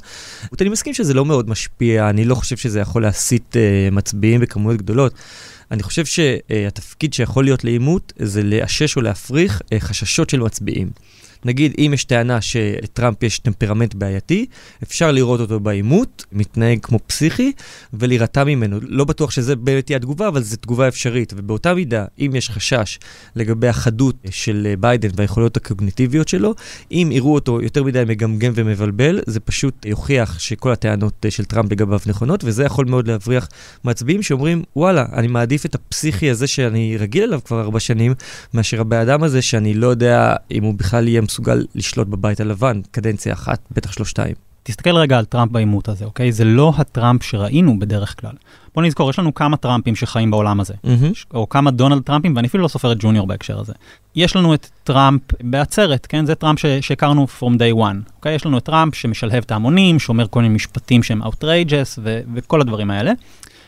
אני 0.60 0.68
מסכים 0.68 0.94
שזה 0.94 1.14
לא 1.14 1.24
מאוד 1.24 1.50
משפיע, 1.50 2.10
אני 2.10 2.24
לא 2.24 2.34
חושב 2.34 2.56
שזה 2.56 2.80
יכול 2.80 3.02
להסיט 3.02 3.56
אה, 3.56 3.88
מצביעים 3.92 4.40
בכמויות 4.40 4.78
גדולות. 4.78 5.14
אני 5.70 5.82
חושב 5.82 6.04
שהתפקיד 6.04 7.12
שיכול 7.12 7.44
להיות 7.44 7.64
לעימות 7.64 8.12
זה 8.16 8.42
לאשש 8.42 8.96
או 8.96 9.02
להפריך 9.02 9.62
חששות 9.78 10.30
של 10.30 10.40
מצביעים. 10.40 10.90
נגיד, 11.46 11.74
אם 11.78 11.90
יש 11.94 12.04
טענה 12.04 12.40
שלטראמפ 12.40 13.22
יש 13.22 13.38
טמפרמנט 13.38 13.94
בעייתי, 13.94 14.46
אפשר 14.82 15.12
לראות 15.12 15.40
אותו 15.40 15.60
בעימות, 15.60 16.24
מתנהג 16.32 16.78
כמו 16.82 16.98
פסיכי, 17.06 17.52
ולהירתע 17.92 18.44
ממנו. 18.44 18.78
לא 18.82 19.04
בטוח 19.04 19.30
שזה 19.30 19.56
באמת 19.56 19.86
תהיה 19.86 19.96
התגובה, 19.96 20.28
אבל 20.28 20.42
זו 20.42 20.56
תגובה 20.56 20.88
אפשרית. 20.88 21.32
ובאותה 21.36 21.74
מידה, 21.74 22.04
אם 22.18 22.30
יש 22.34 22.50
חשש 22.50 22.98
לגבי 23.36 23.68
החדות 23.68 24.16
של 24.30 24.74
ביידן 24.80 25.08
והיכולות 25.16 25.56
הקוגניטיביות 25.56 26.28
שלו, 26.28 26.54
אם 26.92 27.08
יראו 27.12 27.34
אותו 27.34 27.62
יותר 27.62 27.84
מדי 27.84 28.02
מגמגם 28.06 28.52
ומבלבל, 28.54 29.20
זה 29.26 29.40
פשוט 29.40 29.86
יוכיח 29.86 30.38
שכל 30.38 30.72
הטענות 30.72 31.26
של 31.30 31.44
טראמפ 31.44 31.72
לגביו 31.72 32.00
נכונות, 32.06 32.44
וזה 32.44 32.64
יכול 32.64 32.86
מאוד 32.86 33.08
להבריח 33.08 33.48
מצביעים 33.84 34.22
שאומרים, 34.22 34.62
וואלה, 34.76 35.06
אני 35.12 35.26
מעדיף 35.26 35.66
את 35.66 35.74
הפסיכי 35.74 36.30
הזה 36.30 36.46
שאני 36.46 36.96
רגיל 36.96 37.22
אליו 37.22 37.40
כבר 37.44 37.60
ארבע 37.60 37.80
שנים, 37.80 38.14
מאשר 38.54 38.80
הבן 38.80 38.98
אדם 38.98 39.22
הזה 39.22 39.42
שאני 39.42 39.74
לא 39.74 39.86
יודע 39.86 40.34
אם 40.50 40.64
הוא 40.64 40.74
בכלל 40.74 41.08
יהיה 41.08 41.20
מסוגל 41.36 41.64
לשלוט 41.74 42.08
בבית 42.08 42.40
הלבן, 42.40 42.80
קדנציה 42.90 43.32
אחת, 43.32 43.60
בטח 43.70 43.98
לא 43.98 44.04
שתיים. 44.04 44.34
תסתכל 44.62 44.96
רגע 44.96 45.18
על 45.18 45.24
טראמפ 45.24 45.52
בעימות 45.52 45.88
הזה, 45.88 46.04
אוקיי? 46.04 46.32
זה 46.32 46.44
לא 46.44 46.72
הטראמפ 46.76 47.22
שראינו 47.22 47.78
בדרך 47.78 48.20
כלל. 48.20 48.32
בוא 48.74 48.82
נזכור, 48.82 49.10
יש 49.10 49.18
לנו 49.18 49.34
כמה 49.34 49.56
טראמפים 49.56 49.96
שחיים 49.96 50.30
בעולם 50.30 50.60
הזה, 50.60 50.74
mm-hmm. 50.74 51.24
או 51.34 51.48
כמה 51.48 51.70
דונלד 51.70 52.02
טראמפים, 52.02 52.36
ואני 52.36 52.48
אפילו 52.48 52.62
לא 52.62 52.68
סופר 52.68 52.92
את 52.92 52.96
ג'וניור 53.00 53.26
בהקשר 53.26 53.60
הזה. 53.60 53.72
יש 54.14 54.36
לנו 54.36 54.54
את 54.54 54.68
טראמפ 54.84 55.22
בעצרת, 55.40 56.06
כן? 56.06 56.26
זה 56.26 56.34
טראמפ 56.34 56.58
שהכרנו 56.80 57.26
from 57.40 57.58
day 57.58 57.76
one, 57.76 58.10
אוקיי? 58.16 58.34
יש 58.34 58.46
לנו 58.46 58.58
את 58.58 58.64
טראמפ 58.64 58.94
שמשלהב 58.94 59.42
את 59.46 59.50
ההמונים, 59.50 59.98
שאומר 59.98 60.26
כל 60.28 60.42
מיני 60.42 60.54
משפטים 60.54 61.02
שהם 61.02 61.22
outrageous 61.22 61.98
ו- 62.02 62.20
וכל 62.34 62.60
הדברים 62.60 62.90
האלה. 62.90 63.12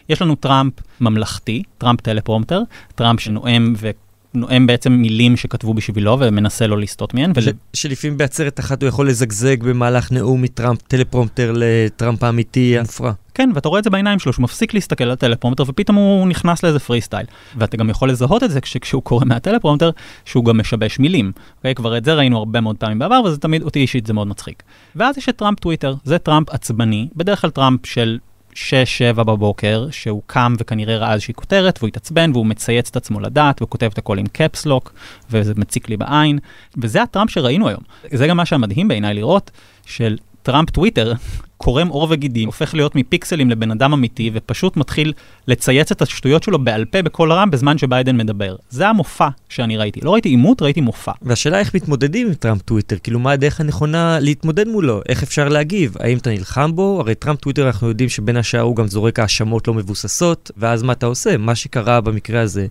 יש 0.09 0.23
לנו 0.23 0.35
טראמפ 0.35 0.73
ממלכתי, 1.01 1.63
טראמפ 1.79 2.01
טלפרומטר, 2.01 2.63
טראמפ 2.95 3.21
שנואם 3.21 3.75
ו... 3.77 3.91
נואם 4.35 4.67
בעצם 4.67 4.93
מילים 4.93 5.37
שכתבו 5.37 5.75
בשבילו 5.75 6.17
ומנסה 6.21 6.67
לא 6.67 6.79
לסטות 6.79 7.15
מהן. 7.15 7.33
ול... 7.35 7.43
שלפעמים 7.73 8.19
בעצרת 8.19 8.61
אחת 8.61 8.83
הוא 8.83 8.89
יכול 8.89 9.09
לזגזג 9.09 9.63
במהלך 9.63 10.13
נאום 10.13 10.43
מטראמפ 10.43 10.83
טלפרומטר 10.83 11.53
לטראמפ 11.57 12.23
האמיתי 12.23 12.79
המופרע. 12.79 13.13
כן, 13.35 13.51
ואתה 13.55 13.69
רואה 13.69 13.79
את 13.79 13.85
זה 13.85 13.91
בעיניים 13.91 14.19
שלו, 14.19 14.33
שהוא 14.33 14.43
מפסיק 14.43 14.75
להסתכל 14.75 15.05
על 15.05 15.11
הטלפרומטר 15.11 15.65
ופתאום 15.67 15.97
הוא 15.97 16.29
נכנס 16.29 16.63
לאיזה 16.63 16.79
פרי 16.79 17.01
סטייל. 17.01 17.27
ואתה 17.57 17.77
גם 17.77 17.91
יכול 17.91 18.11
לזהות 18.11 18.43
את 18.43 18.51
זה 18.51 18.61
כשהוא 18.61 19.03
קורא 19.03 19.25
מהטלפרומטר, 19.25 19.91
שהוא 20.25 20.45
גם 20.45 20.59
משבש 20.59 20.99
מילים. 20.99 21.33
אוקיי? 21.57 21.75
כבר 21.75 21.97
את 21.97 22.05
זה 22.05 22.15
ראינו 22.15 22.39
הרבה 22.39 22.61
מאוד 22.61 22.77
פעמים 22.77 22.99
בעבר, 22.99 23.21
וזה 23.25 23.39
תמיד, 23.39 23.63
אותי 23.63 23.79
אישית 23.79 24.07
זה 24.07 24.13
מאוד 24.13 24.27
מצחיק. 24.27 24.63
ואז 24.97 25.19
יש 25.19 25.29
את 25.29 25.37
טראמפ 25.37 25.61
טוויטר, 25.61 25.95
זה 26.05 26.19
טראמפ 26.19 26.51
עצבני, 26.51 27.09
בדרך 27.17 27.41
כלל 27.41 27.51
טראמפ 27.51 27.87
של 27.87 28.19
6-7 29.15 29.23
בבוקר, 29.23 29.87
שהוא 29.91 30.23
קם 30.27 30.55
וכנראה 30.59 30.97
ראה 30.97 31.13
איזושהי 31.13 31.35
כותרת, 31.35 31.79
והוא 31.79 31.89
התעצבן 31.89 32.31
והוא 32.33 32.47
מצייץ 32.47 32.89
את 32.89 32.97
עצמו 32.97 33.21
לדעת, 33.21 33.63
וכותב 33.63 33.91
את 33.93 33.99
הכל 33.99 34.19
עם 34.19 34.27
caps 34.27 34.56
lock, 34.56 34.93
וזה 35.31 35.53
מציק 35.57 35.89
לי 35.89 35.97
בעין, 35.97 36.39
וזה 36.77 37.03
הטראמפ 37.03 37.31
שראינו 37.31 37.69
היום. 37.69 37.83
זה 38.13 38.27
גם 38.27 38.37
מה 38.37 38.47
שהמדהים 38.47 38.89
בעיניי 38.89 39.15
לראות, 39.15 39.51
של 39.87 40.17
טראמפ 40.49 40.71
טוויטר 40.71 41.13
קורם 41.57 41.89
עור 41.89 42.07
וגידים, 42.11 42.49
הופך 42.49 42.75
להיות 42.75 42.95
מפיקסלים 42.95 43.51
לבן 43.51 43.71
אדם 43.71 43.93
אמיתי, 43.93 44.31
ופשוט 44.35 44.77
מתחיל 44.77 45.13
לצייץ 45.49 45.93
את 45.93 46.03
השטויות 46.03 46.43
שלו 46.43 46.59
בעל 46.59 46.85
פה 46.85 47.03
בקול 47.03 47.33
רם 47.33 47.51
בזמן 47.51 47.79
שביידן 47.79 48.17
מדבר. 48.17 48.57
זה 48.71 48.89
המופע 48.89 49.29
שאני 49.49 49.77
ראיתי. 49.77 50.01
לא 50.03 50.13
ראיתי 50.13 50.29
עימות, 50.29 50.63
ראיתי 50.63 50.81
מופע. 50.81 51.13
והשאלה 51.23 51.59
איך 51.59 51.75
מתמודדים 51.75 52.27
עם 52.27 52.35
טראמפ 52.35 52.63
טוויטר, 52.63 52.97
כאילו 53.03 53.19
מה 53.19 53.33
הדרך 53.33 53.61
הנכונה 53.61 54.19
להתמודד 54.21 54.69
מולו, 54.69 55.01
איך 55.09 55.23
אפשר 55.23 55.49
להגיב, 55.49 55.95
האם 56.01 56.19
אתה 56.19 56.31
נלחם 56.31 56.71
בו? 56.75 57.01
הרי 57.01 57.15
טראמפ 57.15 57.41
טוויטר 57.41 57.67
אנחנו 57.67 57.89
יודעים 57.89 58.09
שבין 58.09 58.37
השאר 58.37 58.61
הוא 58.61 58.77
גם 58.77 58.87
זורק 58.87 59.19
האשמות 59.19 59.69
לא 59.69 59.75
מבוססות, 59.75 60.51
ואז 60.57 60.83
מה 60.83 60.93
אתה 60.93 61.07
עושה? 61.07 61.37
מה 61.37 61.55
שקרה 61.55 62.01
במקרה 62.01 62.41
הזה, 62.41 62.67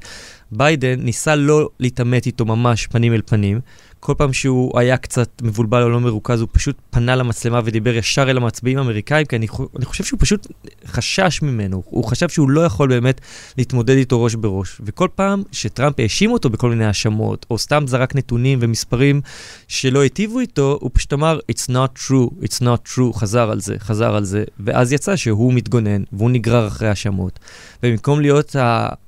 ביידן 0.52 1.00
ניסה 1.00 1.36
לא 1.36 1.70
להתעמת 1.80 2.26
איתו 2.26 2.46
ממש 2.46 2.88
פנים 2.88 3.14
אל 3.14 3.22
פנים. 3.26 3.60
כל 4.00 4.14
פעם 4.18 4.34
שהוא 4.34 4.80
היה 4.80 4.98
קצת 4.98 5.42
מבולבל 5.42 5.84
או 5.84 5.90
לא 5.90 6.00
מרוכז, 6.00 6.42
הוא 6.42 6.50
פשוט 6.52 6.78
פנה 6.90 7.16
למצלמה 7.16 7.62
ודיבר 7.64 7.96
ישר 7.96 8.30
אל 8.30 8.38
המצביעים 8.38 8.78
האמריקאים, 8.78 9.26
כי 9.26 9.36
אני, 9.36 9.48
אני 9.78 9.86
חושב 9.86 10.04
שהוא 10.04 10.20
פשוט 10.20 10.48
חשש 10.86 11.42
ממנו. 11.42 11.84
הוא 11.86 12.04
חשב 12.04 12.30
שהוא 12.30 12.50
לא 12.50 12.62
יכול 12.62 12.90
באמת 12.90 13.22
להתמודד 13.58 13.96
איתו 13.96 14.24
ראש 14.24 14.36
בראש. 14.36 14.82
וכל 14.86 15.08
פעם 15.16 15.44
שטראמפ 15.52 16.00
האשים 16.00 16.32
אותו 16.32 16.50
בכל 16.50 16.70
מיני 16.70 16.86
האשמות, 16.86 17.46
או 17.50 17.58
סתם 17.58 17.84
זרק 17.88 18.16
נתונים 18.16 18.60
ומספרים 18.62 19.22
שלא 19.68 20.00
היטיבו 20.00 20.40
איתו, 20.40 20.78
הוא 20.82 20.92
פשוט 20.94 21.14
אמר, 21.14 21.40
It's 21.52 21.70
not 21.70 22.00
true, 22.08 22.44
it's 22.44 22.62
not 22.62 22.96
true, 22.96 23.14
חזר 23.14 23.52
על 23.52 23.60
זה, 23.60 23.76
חזר 23.80 24.16
על 24.16 24.24
זה, 24.24 24.44
ואז 24.60 24.94
יצא 24.94 25.16
שהוא 25.16 25.54
מתגונן, 25.54 26.04
והוא 26.14 26.32
נגרר 26.32 26.68
אחרי 26.68 26.88
האשמות. 26.88 27.40
ובמקום 27.84 28.22
להיות 28.22 28.56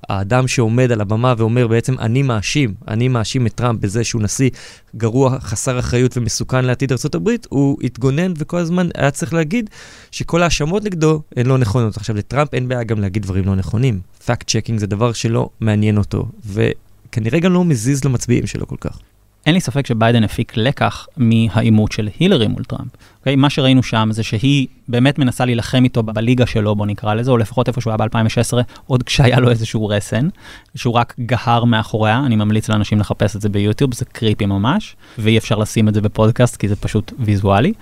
האדם 0.09 0.47
שעומד 0.47 0.91
על 0.91 1.01
הבמה 1.01 1.33
ואומר 1.37 1.67
בעצם, 1.67 1.99
אני 1.99 2.23
מאשים, 2.23 2.73
אני 2.87 3.07
מאשים 3.07 3.47
את 3.47 3.53
טראמפ 3.55 3.81
בזה 3.81 4.03
שהוא 4.03 4.21
נשיא 4.21 4.49
גרוע, 4.95 5.39
חסר 5.39 5.79
אחריות 5.79 6.17
ומסוכן 6.17 6.65
לעתיד 6.65 6.91
ארה"ב, 6.91 7.29
הוא 7.49 7.77
התגונן 7.83 8.33
וכל 8.37 8.57
הזמן 8.57 8.89
היה 8.95 9.11
צריך 9.11 9.33
להגיד 9.33 9.69
שכל 10.11 10.41
ההאשמות 10.41 10.83
נגדו 10.83 11.21
הן 11.35 11.45
לא 11.45 11.57
נכונות. 11.57 11.97
עכשיו, 11.97 12.15
לטראמפ 12.15 12.53
אין 12.53 12.67
בעיה 12.67 12.83
גם 12.83 12.99
להגיד 12.99 13.23
דברים 13.23 13.45
לא 13.45 13.55
נכונים. 13.55 13.99
fact 14.25 14.49
checking 14.49 14.79
זה 14.79 14.87
דבר 14.87 15.13
שלא 15.13 15.49
מעניין 15.59 15.97
אותו, 15.97 16.25
וכנראה 16.45 17.39
גם 17.39 17.53
לא 17.53 17.65
מזיז 17.65 18.03
למצביעים 18.05 18.47
שלו 18.47 18.67
כל 18.67 18.77
כך. 18.79 18.99
אין 19.45 19.53
לי 19.53 19.61
ספק 19.61 19.87
שביידן 19.87 20.23
הפיק 20.23 20.57
לקח 20.57 21.07
מהעימות 21.17 21.91
של 21.91 22.09
הילרי 22.19 22.47
מול 22.47 22.63
טראמפ. 22.63 22.91
Okay, 22.93 23.19
okay? 23.19 23.35
מה 23.35 23.49
שראינו 23.49 23.83
שם 23.83 24.09
זה 24.11 24.23
שהיא 24.23 24.67
באמת 24.87 25.19
מנסה 25.19 25.45
להילחם 25.45 25.83
איתו 25.83 26.03
בליגה 26.03 26.45
שלו, 26.45 26.75
בוא 26.75 26.85
נקרא 26.85 27.13
לזה, 27.13 27.31
או 27.31 27.37
לפחות 27.37 27.67
איפה 27.67 27.81
שהוא 27.81 27.91
היה 27.91 27.97
ב-2016, 27.97 28.53
עוד 28.87 29.03
כשהיה 29.03 29.39
לו 29.39 29.49
איזשהו 29.49 29.87
רסן, 29.87 30.27
שהוא 30.75 30.93
רק 30.93 31.15
גהר 31.19 31.63
מאחוריה, 31.63 32.21
אני 32.25 32.35
ממליץ 32.35 32.69
לאנשים 32.69 32.99
לחפש 32.99 33.35
את 33.35 33.41
זה 33.41 33.49
ביוטיוב, 33.49 33.93
זה 33.93 34.05
creepy 34.05 34.45
ממש, 34.45 34.95
ואי 35.17 35.37
אפשר 35.37 35.57
לשים 35.57 35.87
את 35.87 35.93
זה 35.93 36.01
בפודקאסט 36.01 36.57
כי 36.57 36.67
זה 36.67 36.75
פשוט 36.75 37.13
ויזואלי. 37.19 37.73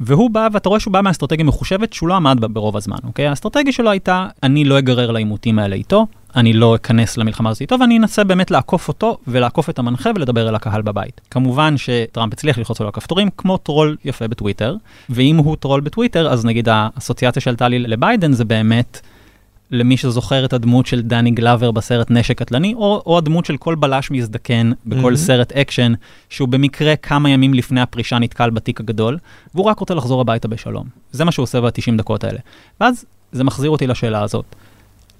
והוא 0.00 0.30
בא, 0.30 0.48
ואתה 0.52 0.68
רואה 0.68 0.80
שהוא 0.80 0.92
בא 0.92 1.00
מאסטרטגיה 1.00 1.44
מחושבת 1.44 1.92
שהוא 1.92 2.08
לא 2.08 2.14
עמד 2.14 2.44
ברוב 2.54 2.76
הזמן, 2.76 2.98
אוקיי? 3.04 3.26
האסטרטגיה 3.26 3.72
שלו 3.72 3.90
הייתה, 3.90 4.26
אני 4.42 4.64
לא 4.64 4.78
אגרר 4.78 5.10
לעימותים 5.10 5.58
האלה 5.58 5.76
איתו, 5.76 6.06
אני 6.36 6.52
לא 6.52 6.74
אכנס 6.74 7.16
למלחמה 7.16 7.50
הזאת 7.50 7.60
איתו, 7.60 7.76
ואני 7.80 7.98
אנסה 7.98 8.24
באמת 8.24 8.50
לעקוף 8.50 8.88
אותו 8.88 9.18
ולעקוף 9.26 9.70
את 9.70 9.78
המנחה 9.78 10.10
ולדבר 10.14 10.48
אל 10.48 10.54
הקהל 10.54 10.82
בבית. 10.82 11.20
כמובן 11.30 11.74
שטראמפ 11.76 12.32
הצליח 12.32 12.58
ללחוץ 12.58 12.80
לו 12.80 12.86
על 12.86 12.88
הכפתורים, 12.88 13.28
כמו 13.36 13.56
טרול 13.56 13.96
יפה 14.04 14.28
בטוויטר, 14.28 14.76
ואם 15.10 15.36
הוא 15.36 15.56
טרול 15.56 15.80
בטוויטר, 15.80 16.32
אז 16.32 16.44
נגיד 16.44 16.68
האסוציאציה 16.70 17.42
שעלתה 17.42 17.68
לי 17.68 17.78
לביידן 17.78 18.32
זה 18.32 18.44
באמת 18.44 19.00
למי 19.70 19.96
שזוכר 19.96 20.44
את 20.44 20.52
הדמות 20.52 20.86
של 20.86 21.02
דני 21.02 21.30
גלאבר 21.30 21.70
בסרט 21.70 22.10
נשק 22.10 22.38
קטלני, 22.38 22.74
או, 22.74 23.02
או 23.06 23.18
הדמות 23.18 23.44
של 23.44 23.56
כל 23.56 23.74
בלש 23.74 24.10
מזדקן 24.10 24.72
בכל 24.86 25.12
mm-hmm. 25.12 25.16
סרט 25.16 25.52
אקשן, 25.52 25.92
שהוא 26.28 26.48
במקרה 26.48 26.96
כמה 26.96 27.30
ימים 27.30 27.54
לפני 27.54 27.80
הפרישה 27.80 28.18
נתקל 28.18 28.50
בתיק 28.50 28.80
הגדול, 28.80 29.18
והוא 29.54 29.64
רק 29.66 29.78
רוצה 29.78 29.94
לחזור 29.94 30.20
הביתה 30.20 30.48
בשלום. 30.48 30.86
זה 31.12 31.24
מה 31.24 31.32
שהוא 31.32 31.42
עושה 31.42 31.60
ב-90 31.60 31.96
דקות 31.98 32.24
האלה. 32.24 32.38
ואז 32.80 33.04
זה 33.32 33.44
מחזיר 33.44 33.70
אותי 33.70 33.86
לשאלה 33.86 34.22
הזאת. 34.22 34.56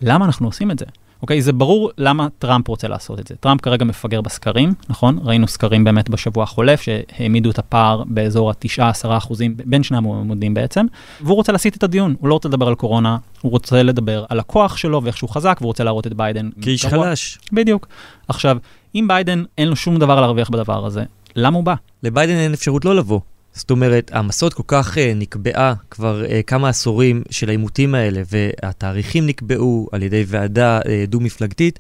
למה 0.02 0.24
אנחנו 0.24 0.46
עושים 0.46 0.70
את 0.70 0.78
זה? 0.78 0.84
אוקיי, 1.22 1.42
זה 1.42 1.52
ברור 1.52 1.90
למה 1.98 2.28
טראמפ 2.38 2.68
רוצה 2.68 2.88
לעשות 2.88 3.20
את 3.20 3.26
זה. 3.26 3.34
טראמפ 3.40 3.60
כרגע 3.60 3.84
מפגר 3.84 4.20
בסקרים, 4.20 4.74
נכון? 4.88 5.18
ראינו 5.22 5.48
סקרים 5.48 5.84
באמת 5.84 6.10
בשבוע 6.10 6.42
החולף, 6.42 6.80
שהעמידו 6.80 7.50
את 7.50 7.58
הפער 7.58 8.02
באזור 8.06 8.50
ה-9-10 8.50 9.16
אחוזים 9.16 9.54
בין 9.64 9.82
שני 9.82 9.96
המועמדים 9.96 10.54
בעצם, 10.54 10.86
והוא 11.20 11.36
רוצה 11.36 11.52
להסיט 11.52 11.76
את 11.76 11.82
הדיון, 11.82 12.14
הוא 12.20 12.28
לא 12.28 12.34
רוצה 12.34 12.48
לדבר 12.48 12.68
על 12.68 12.74
קורונה, 12.74 13.16
הוא 13.40 13.52
רוצה 13.52 13.82
לדבר 13.82 14.24
על 14.28 14.40
הכוח 14.40 14.76
שלו 14.76 15.02
ואיך 15.04 15.16
שהוא 15.16 15.30
חזק, 15.30 15.56
והוא 15.60 15.68
רוצה 15.68 15.84
להראות 15.84 16.06
את 16.06 16.14
ביידן. 16.14 16.50
כאיש 16.62 16.86
חלש. 16.86 17.38
בדיוק. 17.52 17.88
עכשיו, 18.28 18.56
אם 18.94 19.04
ביידן 19.08 19.44
אין 19.58 19.68
לו 19.68 19.76
שום 19.76 19.98
דבר 19.98 20.20
להרוויח 20.20 20.50
בדבר 20.50 20.86
הזה, 20.86 21.04
למה 21.36 21.56
הוא 21.56 21.64
בא? 21.64 21.74
לביידן 22.02 22.34
אין 22.34 22.52
אפשרות 22.52 22.84
לא 22.84 22.96
לבוא. 22.96 23.20
זאת 23.54 23.70
אומרת, 23.70 24.10
המסורת 24.14 24.54
כל 24.54 24.62
כך 24.66 24.96
uh, 24.96 25.00
נקבעה 25.16 25.74
כבר 25.90 26.22
uh, 26.24 26.28
כמה 26.46 26.68
עשורים 26.68 27.22
של 27.30 27.48
העימותים 27.48 27.94
האלה, 27.94 28.22
והתאריכים 28.30 29.26
נקבעו 29.26 29.88
על 29.92 30.02
ידי 30.02 30.24
ועדה 30.26 30.80
uh, 30.80 30.84
דו-מפלגתית, 31.08 31.78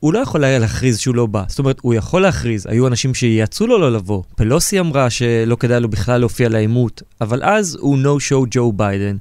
הוא 0.00 0.12
לא 0.12 0.18
יכול 0.18 0.44
היה 0.44 0.58
להכריז 0.58 0.98
שהוא 0.98 1.14
לא 1.14 1.26
בא. 1.26 1.44
זאת 1.48 1.58
אומרת, 1.58 1.78
הוא 1.82 1.94
יכול 1.94 2.22
להכריז, 2.22 2.66
היו 2.66 2.86
אנשים 2.86 3.14
שיעצו 3.14 3.66
לו 3.66 3.78
לא 3.78 3.92
לבוא. 3.92 4.22
פלוסי 4.36 4.80
אמרה 4.80 5.10
שלא 5.10 5.56
כדאי 5.56 5.80
לו 5.80 5.88
בכלל 5.88 6.20
להופיע 6.20 6.48
לעימות, 6.48 7.02
אבל 7.20 7.42
אז 7.42 7.76
הוא 7.80 7.98
no-show 8.04 8.46
ג'ו 8.50 8.72
ביידן. 8.72 9.16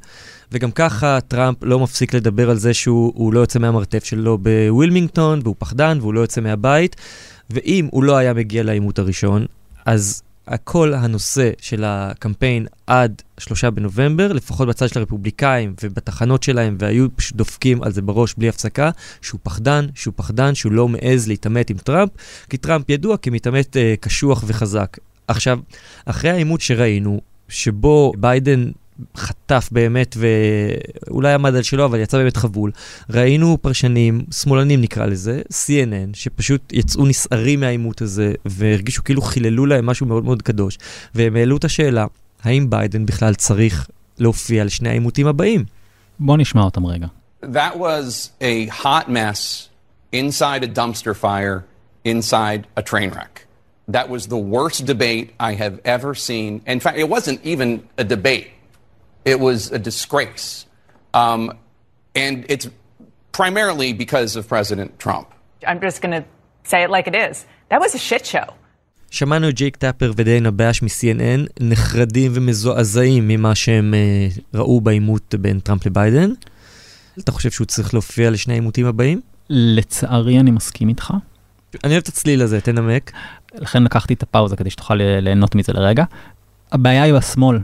וגם 0.52 0.72
ככה 0.72 1.20
טראמפ 1.28 1.58
לא 1.62 1.80
מפסיק 1.80 2.14
לדבר 2.14 2.50
על 2.50 2.58
זה 2.58 2.74
שהוא 2.74 3.34
לא 3.34 3.40
יוצא 3.40 3.60
מהמרתף 3.60 4.04
שלו 4.04 4.38
בווילמינגטון, 4.38 5.40
והוא 5.44 5.56
פחדן, 5.60 5.98
והוא 6.02 6.14
לא 6.14 6.20
יוצא 6.20 6.42
מהבית. 6.42 6.96
ואם 7.50 7.88
הוא 7.92 8.04
לא 8.04 8.18
היה 8.18 8.34
מגיע 8.34 8.64
לעימות 8.64 9.00
הראשון, 9.00 9.46
אז 9.86 10.24
כל 10.64 10.94
הנושא 10.94 11.52
של 11.62 11.84
הקמפיין 11.86 12.68
עד 12.88 13.22
שלושה 13.38 13.72
בנובמבר, 13.72 14.34
לפחות 14.34 14.68
בצד 14.68 14.90
של 14.90 15.00
הרפובליקאים 15.00 15.74
ובתחנות 15.84 16.44
שלהם, 16.44 16.76
והיו 16.80 17.08
פשוט 17.16 17.36
דופקים 17.36 17.84
על 17.84 17.92
זה 17.92 18.02
בראש 18.02 18.34
בלי 18.38 18.50
הפסקה, 18.50 18.92
שהוא 19.22 19.40
פחדן, 19.44 19.86
שהוא 19.96 20.14
פחדן, 20.18 20.56
שהוא 20.56 20.72
לא 20.72 20.88
מעז 20.88 21.28
להתעמת 21.28 21.70
עם 21.70 21.78
טראמפ, 21.78 22.12
כי 22.50 22.58
טראמפ 22.58 22.90
ידוע 22.90 23.18
כמתעמת 23.18 23.78
אה, 23.78 23.94
קשוח 24.00 24.44
וחזק. 24.48 24.98
עכשיו, 25.28 25.60
אחרי 26.06 26.30
העימות 26.30 26.62
שראינו, 26.62 27.22
שבו 27.50 28.14
ביידן 28.18 28.72
חטף 29.18 29.70
באמת, 29.72 30.18
ואולי 31.10 31.34
עמד 31.34 31.56
על 31.56 31.64
שלו, 31.64 31.86
אבל 31.86 32.00
יצא 32.00 32.18
באמת 32.18 32.38
חבול. 32.38 32.72
ראינו 33.10 33.58
פרשנים, 33.62 34.22
שמאלנים 34.32 34.82
נקרא 34.82 35.06
לזה, 35.06 35.42
CNN, 35.52 36.10
שפשוט 36.14 36.74
יצאו 36.74 37.06
נסערים 37.06 37.60
מהעימות 37.60 38.02
הזה, 38.02 38.34
והרגישו 38.46 39.04
כאילו 39.04 39.22
חיללו 39.22 39.66
להם 39.66 39.86
משהו 39.86 40.06
מאוד 40.06 40.24
מאוד 40.24 40.42
קדוש, 40.42 40.78
והם 41.16 41.36
העלו 41.36 41.58
את 41.58 41.64
השאלה, 41.64 42.06
האם 42.44 42.70
ביידן 42.70 43.06
בכלל 43.06 43.34
צריך 43.34 43.88
להופיע 44.20 44.64
לשני 44.64 44.90
העימותים 44.90 45.28
הבאים? 45.28 45.66
בוא 46.20 46.38
נשמע 46.38 46.62
אותם 46.62 46.86
רגע. 46.86 47.08
That 47.44 47.78
was 47.78 48.32
a 48.42 48.68
hot 48.84 49.10
mess 49.10 49.70
inside 50.14 50.64
a 50.64 50.68
dumpster 50.68 51.16
fire 51.16 51.66
inside 52.06 52.68
a 52.78 52.82
train 52.82 53.10
wreck. 53.16 53.46
That 53.88 54.08
was 54.10 54.28
the 54.28 54.42
worst 54.56 54.86
debate 54.86 55.28
I 55.40 55.54
have 55.64 55.76
ever 55.84 56.12
seen. 56.16 56.62
In 56.74 56.80
fact, 56.80 56.98
it 56.98 57.10
wasn't 57.10 57.40
even 57.44 57.70
a 57.98 58.06
debate. 58.16 58.48
It 59.26 59.40
was 59.40 59.72
a 59.72 59.80
disgrace. 59.80 60.66
Um, 61.14 61.42
and 62.16 62.46
it's 62.50 62.68
primarily 63.32 63.94
because 63.94 64.36
of 64.36 64.48
President 64.48 65.00
Trump. 65.00 65.28
I'm 65.68 65.80
just 65.88 66.02
going 66.02 66.16
to 66.20 66.24
say 66.72 66.84
it 66.84 66.90
like 66.90 67.08
it 67.08 67.16
is. 67.16 67.46
That 67.70 67.80
was 67.82 67.96
a 67.96 68.00
shit 68.10 68.26
show. 68.26 68.48
שמענו 69.12 69.50
את 69.50 69.56
ג'ייק 69.56 69.76
טאפר 69.76 70.12
ודיינה 70.16 70.52
באש 70.52 70.82
מ-CNN 70.82 71.50
נחרדים 71.60 72.32
ומזועזעים 72.36 73.28
ממה 73.28 73.56
שהם 73.56 73.94
uh, 73.94 74.42
ראו 74.54 74.82
בעימות 74.82 75.36
בין 75.36 75.60
טראמפ 75.60 75.86
לביידן. 75.86 76.30
אתה 77.20 77.32
חושב 77.32 77.52
שהוא 77.52 77.68
צריך 77.68 77.94
להופיע 77.94 78.30
לשני 78.30 78.54
העימותים 78.54 78.86
הבאים? 78.86 79.22
לצערי 79.50 80.40
אני 80.40 80.52
מסכים 80.52 80.90
איתך. 80.90 81.14
אני 81.84 81.92
אוהב 81.92 82.02
את 82.02 82.08
הצליל 82.08 82.42
הזה, 82.42 82.62
תנמק. 82.62 83.12
לכן 83.56 83.84
לקחתי 83.84 84.14
את 84.14 84.24
הפאוזה 84.24 84.56
כדי 84.56 84.70
שתוכל 84.70 84.96
ליהנות 84.96 85.56
מזה 85.56 85.74
לרגע. 85.74 86.04
הבעיה 86.72 87.04
היא 87.04 87.14
השמאל. 87.14 87.60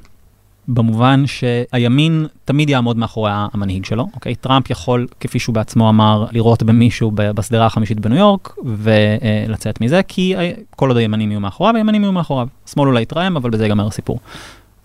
במובן 0.74 1.24
שהימין 1.28 2.28
תמיד 2.46 2.70
יעמוד 2.70 2.98
מאחורי 2.98 3.32
המנהיג 3.34 3.86
שלו, 3.86 4.08
אוקיי? 4.16 4.36
טראמפ 4.36 4.70
יכול, 4.70 5.08
כפי 5.20 5.40
שהוא 5.40 5.56
בעצמו 5.56 5.90
אמר, 5.90 6.26
לירות 6.32 6.64
במישהו 6.64 7.12
בשדרה 7.16 7.66
החמישית 7.66 8.00
בניו 8.00 8.18
יורק 8.18 8.56
ולצאת 8.66 9.82
מזה, 9.82 10.02
כי 10.08 10.36
כל 10.76 10.90
עוד 10.90 10.98
הימנים 10.98 11.32
יהיו 11.32 11.40
מאחוריו, 11.40 11.76
הימנים 11.76 12.02
יהיו 12.02 12.12
מאחוריו. 12.12 12.48
שמאל 12.66 12.88
אולי 12.88 13.02
יתרעם, 13.02 13.38
אבל 13.38 13.50
בזה 13.50 13.64
ייגמר 13.64 13.88
הסיפור. 13.88 14.20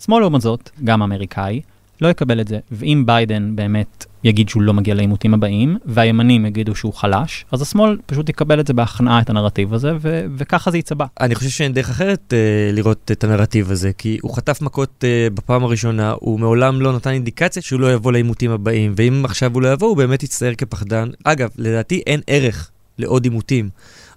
שמאל 0.05 0.21
לעומת 0.21 0.41
זאת, 0.41 0.71
גם 0.85 1.03
אמריקאי, 1.03 1.61
לא 2.01 2.09
יקבל 2.09 2.41
את 2.41 2.49
זה. 2.49 2.59
ואם 2.73 3.03
ביידן 3.07 3.57
באמת 3.57 4.05
יגיד 4.25 4.49
שהוא 4.49 4.63
לא 4.63 4.75
מגיע 4.75 4.95
לעימותים 4.95 5.35
הבאים, 5.35 5.79
והימנים 5.85 6.47
יגידו 6.47 6.75
שהוא 6.75 6.95
חלש, 6.95 7.45
אז 7.53 7.63
השמאל 7.63 7.97
פשוט 8.07 8.29
יקבל 8.29 8.61
את 8.61 8.67
זה 8.67 8.73
בהכנעה, 8.73 9.21
את 9.21 9.31
הנרטיב 9.31 9.75
הזה, 9.75 9.93
ו- 10.01 10.25
וככה 10.37 10.71
זה 10.71 10.79
יצבע. 10.79 11.07
אני 11.21 11.35
חושב 11.35 11.51
שאין 11.51 11.73
דרך 11.73 11.91
אחרת 11.91 12.21
uh, 12.33 12.77
לראות 12.77 13.11
את 13.13 13.25
הנרטיב 13.25 13.71
הזה, 13.71 13.91
כי 13.99 14.19
הוא 14.23 14.37
חטף 14.37 14.61
מכות 14.61 15.05
uh, 15.05 15.35
בפעם 15.35 15.65
הראשונה, 15.65 16.15
הוא 16.21 16.41
מעולם 16.41 16.81
לא 16.81 16.93
נתן 16.93 17.11
אינדיקציה 17.11 17.63
שהוא 17.63 17.81
לא 17.81 17.93
יבוא 17.93 18.13
לעימותים 18.13 18.51
הבאים, 18.51 18.93
ואם 18.97 19.25
עכשיו 19.25 19.55
הוא 19.55 19.63
לא 19.63 19.73
יבוא, 19.73 19.89
הוא 19.89 19.97
באמת 19.97 20.23
יצטייר 20.23 20.55
כפחדן. 20.55 21.09
אגב, 21.25 21.51
לדעתי 21.59 22.03
אין 22.07 22.21
ערך 22.27 22.71
לעוד 22.99 23.25
עימותים. 23.25 23.69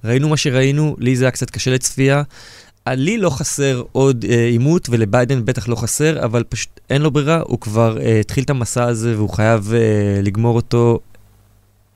ראינו 0.04 0.30
מה 0.30 0.38
שראינו, 0.38 0.96
לי 1.00 1.16
זה 1.16 1.26
היה 1.26 1.32
קצת 1.32 1.50
קשה 1.50 1.72
לצפייה. 1.72 2.24
לי 2.94 3.18
לא 3.18 3.30
חסר 3.30 3.84
עוד 3.92 4.26
אה, 4.30 4.46
עימות, 4.46 4.88
ולביידן 4.92 5.46
בטח 5.46 5.68
לא 5.68 5.76
חסר, 5.76 6.26
אבל 6.26 6.44
פשוט 6.44 6.80
אין 6.90 7.02
לו 7.02 7.12
ברירה, 7.12 7.42
הוא 7.46 7.60
כבר 7.60 7.98
אה, 8.02 8.20
התחיל 8.20 8.44
את 8.44 8.50
המסע 8.50 8.84
הזה 8.84 9.16
והוא 9.16 9.30
חייב 9.30 9.74
אה, 9.74 10.22
לגמור 10.24 10.56
אותו 10.56 11.00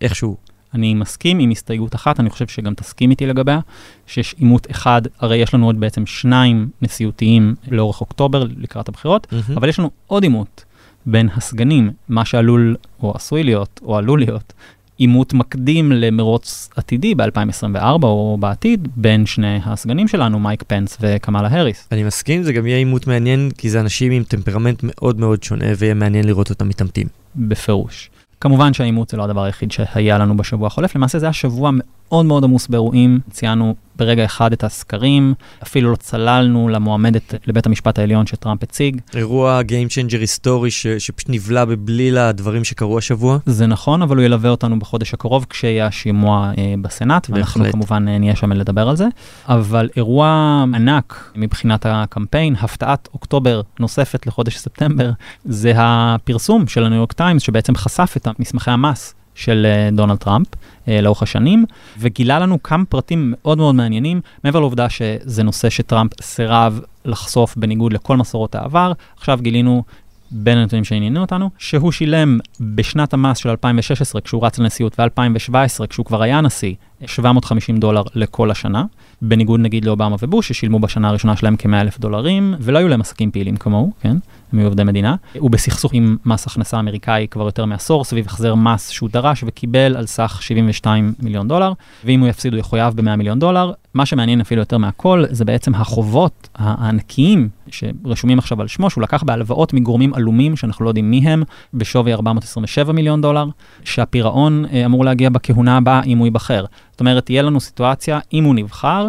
איכשהו. 0.01 0.37
אני 0.73 0.93
מסכים 0.93 1.39
עם 1.39 1.51
הסתייגות 1.51 1.95
אחת, 1.95 2.19
אני 2.19 2.29
חושב 2.29 2.47
שגם 2.47 2.73
תסכים 2.73 3.11
איתי 3.11 3.25
לגביה, 3.25 3.59
שיש 4.07 4.35
עימות 4.37 4.71
אחד, 4.71 5.01
הרי 5.19 5.37
יש 5.37 5.53
לנו 5.53 5.65
עוד 5.65 5.79
בעצם 5.79 6.05
שניים 6.05 6.69
נשיאותיים 6.81 7.55
לאורך 7.67 8.01
אוקטובר 8.01 8.43
לקראת 8.57 8.89
הבחירות, 8.89 9.27
mm-hmm. 9.31 9.57
אבל 9.57 9.69
יש 9.69 9.79
לנו 9.79 9.89
עוד 10.07 10.23
עימות 10.23 10.65
בין 11.05 11.29
הסגנים, 11.35 11.91
מה 12.09 12.25
שעלול, 12.25 12.75
או 13.03 13.13
עשוי 13.15 13.43
להיות, 13.43 13.79
או 13.83 13.97
עלול 13.97 14.19
להיות, 14.19 14.53
עימות 15.01 15.33
מקדים 15.33 15.91
למרוץ 15.91 16.69
עתידי 16.75 17.15
ב-2024 17.15 18.03
או 18.03 18.37
בעתיד 18.39 18.87
בין 18.95 19.25
שני 19.25 19.59
הסגנים 19.65 20.07
שלנו, 20.07 20.39
מייק 20.39 20.63
פנס 20.67 20.97
וקמאלה 21.01 21.47
האריס. 21.47 21.87
אני 21.91 22.03
מסכים, 22.03 22.43
זה 22.43 22.53
גם 22.53 22.67
יהיה 22.67 22.77
עימות 22.77 23.07
מעניין, 23.07 23.49
כי 23.57 23.69
זה 23.69 23.79
אנשים 23.79 24.11
עם 24.11 24.23
טמפרמנט 24.23 24.79
מאוד 24.83 25.19
מאוד 25.19 25.43
שונה, 25.43 25.65
ויהיה 25.77 25.93
מעניין 25.93 26.25
לראות 26.25 26.49
אותם 26.49 26.69
מתעמתים. 26.69 27.07
בפירוש. 27.35 28.09
כמובן 28.41 28.73
שהעימות 28.73 29.09
זה 29.09 29.17
לא 29.17 29.23
הדבר 29.23 29.43
היחיד 29.43 29.71
שהיה 29.71 30.17
לנו 30.17 30.37
בשבוע 30.37 30.67
החולף, 30.67 30.95
למעשה 30.95 31.19
זה 31.19 31.25
היה 31.25 31.33
שבוע 31.33 31.71
מאוד 31.73 32.25
מאוד 32.25 32.43
עמוס 32.43 32.67
באירועים, 32.67 33.19
ציינו 33.29 33.75
ברגע 34.01 34.25
אחד 34.25 34.53
את 34.53 34.63
הסקרים, 34.63 35.33
אפילו 35.63 35.91
לא 35.91 35.95
צללנו 35.95 36.69
למועמדת 36.69 37.33
לבית 37.47 37.65
המשפט 37.65 37.99
העליון 37.99 38.25
שטראמפ 38.25 38.63
הציג. 38.63 39.01
אירוע 39.15 39.61
Game 39.61 39.91
Changer 39.91 40.17
היסטורי 40.17 40.71
ש, 40.71 40.87
שפשוט 40.87 41.29
נבלע 41.29 41.65
בבליל 41.65 42.17
הדברים 42.17 42.63
שקרו 42.63 42.97
השבוע. 42.97 43.37
זה 43.45 43.67
נכון, 43.67 44.01
אבל 44.01 44.17
הוא 44.17 44.25
ילווה 44.25 44.49
אותנו 44.49 44.79
בחודש 44.79 45.13
הקרוב 45.13 45.45
כשיהיה 45.49 45.85
השימוע 45.85 46.51
אה, 46.57 46.73
בסנאט, 46.81 47.29
ואנחנו 47.29 47.59
בהחלט. 47.59 47.73
כמובן 47.73 48.07
אה, 48.07 48.17
נהיה 48.17 48.35
שם 48.35 48.51
לדבר 48.51 48.89
על 48.89 48.95
זה. 48.95 49.07
אבל 49.47 49.89
אירוע 49.95 50.27
ענק 50.75 51.31
מבחינת 51.35 51.85
הקמפיין, 51.89 52.55
הפתעת 52.61 53.09
אוקטובר 53.13 53.61
נוספת 53.79 54.27
לחודש 54.27 54.57
ספטמבר, 54.57 55.11
זה 55.45 55.73
הפרסום 55.75 56.67
של 56.67 56.83
הניו 56.83 56.97
יורק 56.97 57.13
טיימס 57.13 57.41
שבעצם 57.41 57.75
חשף 57.75 58.13
את 58.17 58.27
מסמכי 58.39 58.71
המס 58.71 59.13
של 59.35 59.65
אה, 59.65 59.89
דונלד 59.91 60.17
טראמפ 60.17 60.47
אה, 60.87 61.01
לאורך 61.01 61.23
השנים, 61.23 61.65
וגילה 61.99 62.39
לנו 62.39 62.63
כמה 62.63 62.85
פרטים 62.85 63.33
מאוד 63.37 63.57
מאוד 63.57 63.75
מעניינים, 63.75 64.21
מעבר 64.43 64.59
לעובדה 64.59 64.89
שזה 64.89 65.43
נושא 65.43 65.69
שטראמפ 65.69 66.21
סירב 66.21 66.79
לחשוף 67.05 67.55
בניגוד 67.57 67.93
לכל 67.93 68.17
מסורות 68.17 68.55
העבר, 68.55 68.91
עכשיו 69.17 69.39
גילינו 69.41 69.83
בין 70.31 70.57
הנתונים 70.57 70.83
שעניינו 70.83 71.21
אותנו, 71.21 71.49
שהוא 71.57 71.91
שילם 71.91 72.39
בשנת 72.59 73.13
המס 73.13 73.37
של 73.37 73.49
2016, 73.49 74.21
כשהוא 74.21 74.45
רץ 74.45 74.59
לנשיאות, 74.59 74.99
ו-2017, 74.99 75.87
כשהוא 75.87 76.05
כבר 76.05 76.21
היה 76.21 76.41
נשיא, 76.41 76.73
750 77.05 77.77
דולר 77.77 78.03
לכל 78.15 78.51
השנה, 78.51 78.83
בניגוד 79.21 79.59
נגיד 79.59 79.85
לאובמה 79.85 80.15
ובוש, 80.21 80.47
ששילמו 80.47 80.79
בשנה 80.79 81.09
הראשונה 81.09 81.35
שלהם 81.35 81.55
כ-100 81.59 81.81
אלף 81.81 81.99
דולרים, 81.99 82.55
ולא 82.59 82.77
היו 82.77 82.87
להם 82.87 83.01
עסקים 83.01 83.31
פעילים 83.31 83.57
כמוהו, 83.57 83.91
כן? 84.01 84.17
הם 84.53 84.59
היו 84.59 84.67
עובדי 84.67 84.83
מדינה. 84.83 85.15
הוא 85.39 85.51
בסכסוך 85.51 85.93
עם 85.93 86.17
מס 86.25 86.47
הכנסה 86.47 86.79
אמריקאי 86.79 87.27
כבר 87.31 87.45
יותר 87.45 87.65
מעשור, 87.65 88.03
סביב 88.03 88.25
החזר 88.25 88.55
מס 88.55 88.89
שהוא 88.89 89.09
דרש 89.09 89.43
וקיבל 89.47 89.95
על 89.97 90.05
סך 90.05 90.39
72 90.41 91.13
מיליון 91.19 91.47
דולר, 91.47 91.73
ואם 92.05 92.19
הוא 92.19 92.27
יפסיד 92.27 92.53
הוא 92.53 92.59
יחויב 92.59 92.93
ב-100 92.93 93.15
מיליון 93.15 93.39
דולר. 93.39 93.71
מה 93.93 94.05
שמעניין 94.05 94.41
אפילו 94.41 94.61
יותר 94.61 94.77
מהכל, 94.77 95.23
זה 95.29 95.45
בעצם 95.45 95.75
החובות 95.75 96.49
הענקיים 96.55 97.49
שרשומים 97.67 98.39
עכשיו 98.39 98.61
על 98.61 98.67
שמו, 98.67 98.89
שהוא 98.89 99.01
לקח 99.01 99.23
בהלוואות 99.23 99.73
מגורמים 99.73 100.13
עלומים 100.13 100.55
שאנחנו 100.55 100.85
לא 100.85 100.89
יודעים 100.89 101.11
מי 101.11 101.17
הם, 101.17 101.43
בשווי 101.73 102.13
427 102.13 102.93
מיליון 102.93 103.21
דולר, 103.21 103.45
שהפירעון 103.83 104.65
אה, 104.73 104.85
אמור 104.85 105.05
להגיע 105.05 105.29
בכהונה 105.29 105.77
הבאה 105.77 106.03
אם 106.03 106.17
הוא 106.17 106.27
ייבחר. 106.27 106.65
זאת 106.91 106.99
אומרת, 106.99 107.25
תהיה 107.25 107.41
לנו 107.41 107.59
סיטואציה, 107.59 108.19
אם 108.33 108.43
הוא 108.43 108.55
נבחר, 108.55 109.07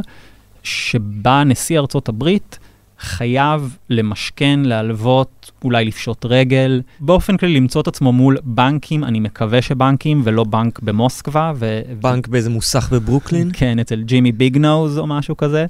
שבה 0.63 1.45
נשיא 1.45 1.79
ארצות 1.79 2.09
הברית 2.09 2.59
חייב 3.03 3.77
למשכן, 3.91 4.61
להלוות, 4.65 5.51
אולי 5.65 5.85
לפשוט 5.85 6.25
רגל, 6.25 6.83
באופן 7.01 7.37
כללי 7.37 7.55
למצוא 7.55 7.81
את 7.81 7.89
עצמו 7.89 8.13
מול 8.13 8.37
בנקים, 8.45 9.05
אני 9.05 9.21
מקווה 9.21 9.63
שבנקים 9.63 10.23
ולא 10.25 10.45
בנק 10.45 10.81
במוסקבה. 10.83 11.53
ו... 11.57 11.81
בנק 12.01 12.29
באיזה 12.29 12.51
מוסך 12.51 12.89
בברוקלין? 12.93 13.51
כן, 13.53 13.79
אצל 13.79 14.03
ג'ימי 14.03 14.33
ביג 14.33 14.59
נוז 14.59 14.99
או 14.99 15.07
משהו 15.07 15.37
כזה. 15.37 15.67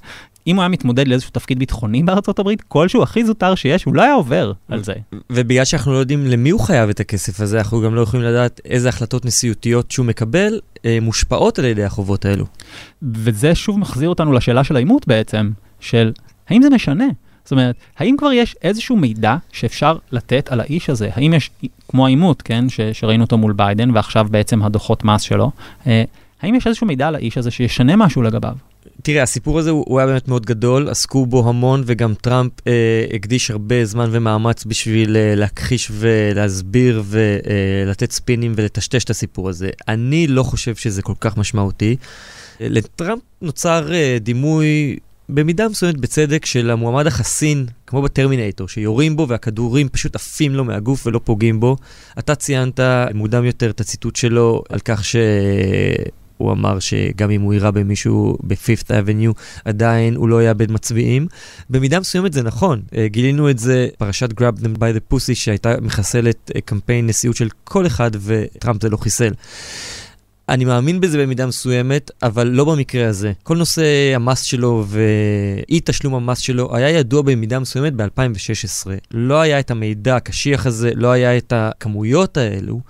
אם 0.46 0.56
הוא 0.56 0.62
היה 0.62 0.68
מתמודד 0.68 1.08
לאיזשהו 1.08 1.30
תפקיד 1.30 1.58
ביטחוני 1.58 2.02
בארצות 2.02 2.38
הברית, 2.38 2.62
כלשהו 2.68 3.02
הכי 3.02 3.24
זוטר 3.24 3.54
שיש, 3.54 3.84
הוא 3.84 3.94
לא 3.94 4.02
היה 4.02 4.14
עובר 4.14 4.52
על 4.68 4.84
זה. 4.84 4.92
ובגלל 5.30 5.64
שאנחנו 5.64 5.92
לא 5.92 5.98
יודעים 5.98 6.26
למי 6.26 6.50
הוא 6.50 6.60
חייב 6.60 6.90
את 6.90 7.00
הכסף 7.00 7.40
הזה, 7.40 7.58
אנחנו 7.58 7.80
גם 7.80 7.94
לא 7.94 8.00
יכולים 8.00 8.26
לדעת 8.26 8.60
איזה 8.64 8.88
החלטות 8.88 9.24
נשיאותיות 9.24 9.90
שהוא 9.90 10.06
מקבל, 10.06 10.60
אה, 10.84 10.98
מושפעות 11.02 11.58
על 11.58 11.64
ידי 11.64 11.84
החובות 11.84 12.24
האלו. 12.24 12.44
וזה 13.02 13.54
שוב 13.54 13.78
מחזיר 13.78 14.08
אותנו 14.08 14.32
לשאלה 14.32 14.64
של 14.64 14.76
העימות 14.76 15.08
בעצם, 15.08 15.50
של 15.80 16.12
האם 16.52 16.62
זה 16.62 16.70
משנה? 16.70 17.06
זאת 17.44 17.52
אומרת, 17.52 17.76
האם 17.98 18.14
כבר 18.18 18.32
יש 18.32 18.56
איזשהו 18.62 18.96
מידע 18.96 19.36
שאפשר 19.52 19.96
לתת 20.12 20.48
על 20.52 20.60
האיש 20.60 20.90
הזה? 20.90 21.10
האם 21.12 21.34
יש, 21.34 21.50
כמו 21.88 22.06
העימות, 22.06 22.42
כן, 22.42 22.68
ש, 22.68 22.80
שראינו 22.80 23.24
אותו 23.24 23.38
מול 23.38 23.52
ביידן, 23.52 23.90
ועכשיו 23.94 24.26
בעצם 24.30 24.62
הדוחות 24.62 25.04
מס 25.04 25.22
שלו, 25.22 25.50
אה, 25.86 26.04
האם 26.42 26.54
יש 26.54 26.66
איזשהו 26.66 26.86
מידע 26.86 27.08
על 27.08 27.14
האיש 27.14 27.38
הזה 27.38 27.50
שישנה 27.50 27.96
משהו 27.96 28.22
לגביו? 28.22 28.54
תראה, 29.02 29.22
הסיפור 29.22 29.58
הזה 29.58 29.70
הוא, 29.70 29.84
הוא 29.88 29.98
היה 29.98 30.06
באמת 30.06 30.28
מאוד 30.28 30.46
גדול, 30.46 30.88
עסקו 30.88 31.26
בו 31.26 31.48
המון, 31.48 31.82
וגם 31.86 32.14
טראמפ 32.14 32.52
אה, 32.66 33.06
הקדיש 33.14 33.50
הרבה 33.50 33.84
זמן 33.84 34.08
ומאמץ 34.12 34.64
בשביל 34.64 35.16
אה, 35.16 35.34
להכחיש 35.36 35.90
ולהסביר 35.94 37.02
ולתת 37.06 38.10
אה, 38.10 38.14
ספינים 38.14 38.52
ולטשטש 38.56 39.04
את 39.04 39.10
הסיפור 39.10 39.48
הזה. 39.48 39.70
אני 39.88 40.26
לא 40.26 40.42
חושב 40.42 40.74
שזה 40.74 41.02
כל 41.02 41.14
כך 41.20 41.36
משמעותי. 41.36 41.96
אה, 42.60 42.66
לטראמפ 42.70 43.22
נוצר 43.42 43.92
אה, 43.92 44.16
דימוי 44.20 44.96
במידה 45.34 45.68
מסוימת 45.68 45.96
בצדק 45.96 46.46
של 46.46 46.70
המועמד 46.70 47.06
החסין, 47.06 47.66
כמו 47.86 48.02
בטרמינטור, 48.02 48.68
שיורים 48.68 49.16
בו 49.16 49.28
והכדורים 49.28 49.88
פשוט 49.88 50.14
עפים 50.14 50.54
לו 50.54 50.64
מהגוף 50.64 51.06
ולא 51.06 51.20
פוגעים 51.24 51.60
בו. 51.60 51.76
אתה 52.18 52.34
ציינת 52.34 52.80
מוקדם 53.14 53.44
יותר 53.44 53.70
את 53.70 53.80
הציטוט 53.80 54.16
שלו 54.16 54.62
על 54.68 54.78
כך 54.78 55.04
ש... 55.04 55.16
הוא 56.42 56.52
אמר 56.52 56.78
שגם 56.78 57.30
אם 57.30 57.40
הוא 57.40 57.54
יירה 57.54 57.70
במישהו 57.70 58.38
ב-Fifth 58.42 58.88
Avenue, 58.88 59.32
עדיין 59.64 60.14
הוא 60.16 60.28
לא 60.28 60.42
יאבד 60.42 60.72
מצביעים. 60.72 61.26
במידה 61.70 62.00
מסוימת 62.00 62.32
זה 62.32 62.42
נכון, 62.42 62.82
אה, 62.96 63.08
גילינו 63.08 63.50
את 63.50 63.58
זה, 63.58 63.88
פרשת 63.98 64.30
Grab 64.30 64.60
them 64.60 64.78
by 64.78 64.96
the 64.96 65.14
pussy, 65.14 65.34
שהייתה 65.34 65.74
מחסלת 65.80 66.50
אה, 66.54 66.60
קמפיין 66.60 67.06
נשיאות 67.06 67.36
של 67.36 67.48
כל 67.64 67.86
אחד, 67.86 68.10
וטראמפ 68.20 68.82
זה 68.82 68.88
לא 68.88 68.96
חיסל. 68.96 69.32
אני 70.48 70.64
מאמין 70.64 71.00
בזה 71.00 71.22
במידה 71.22 71.46
מסוימת, 71.46 72.10
אבל 72.22 72.48
לא 72.48 72.64
במקרה 72.64 73.08
הזה. 73.08 73.32
כל 73.42 73.56
נושא 73.56 74.12
המס 74.14 74.42
שלו 74.42 74.84
ואי 74.88 75.80
תשלום 75.84 76.14
המס 76.14 76.38
שלו 76.38 76.76
היה 76.76 76.90
ידוע 76.90 77.22
במידה 77.22 77.58
מסוימת 77.58 77.92
ב-2016. 77.92 78.90
לא 79.10 79.40
היה 79.40 79.60
את 79.60 79.70
המידע 79.70 80.16
הקשיח 80.16 80.66
הזה, 80.66 80.90
לא 80.94 81.10
היה 81.10 81.36
את 81.36 81.52
הכמויות 81.56 82.36
האלו. 82.36 82.80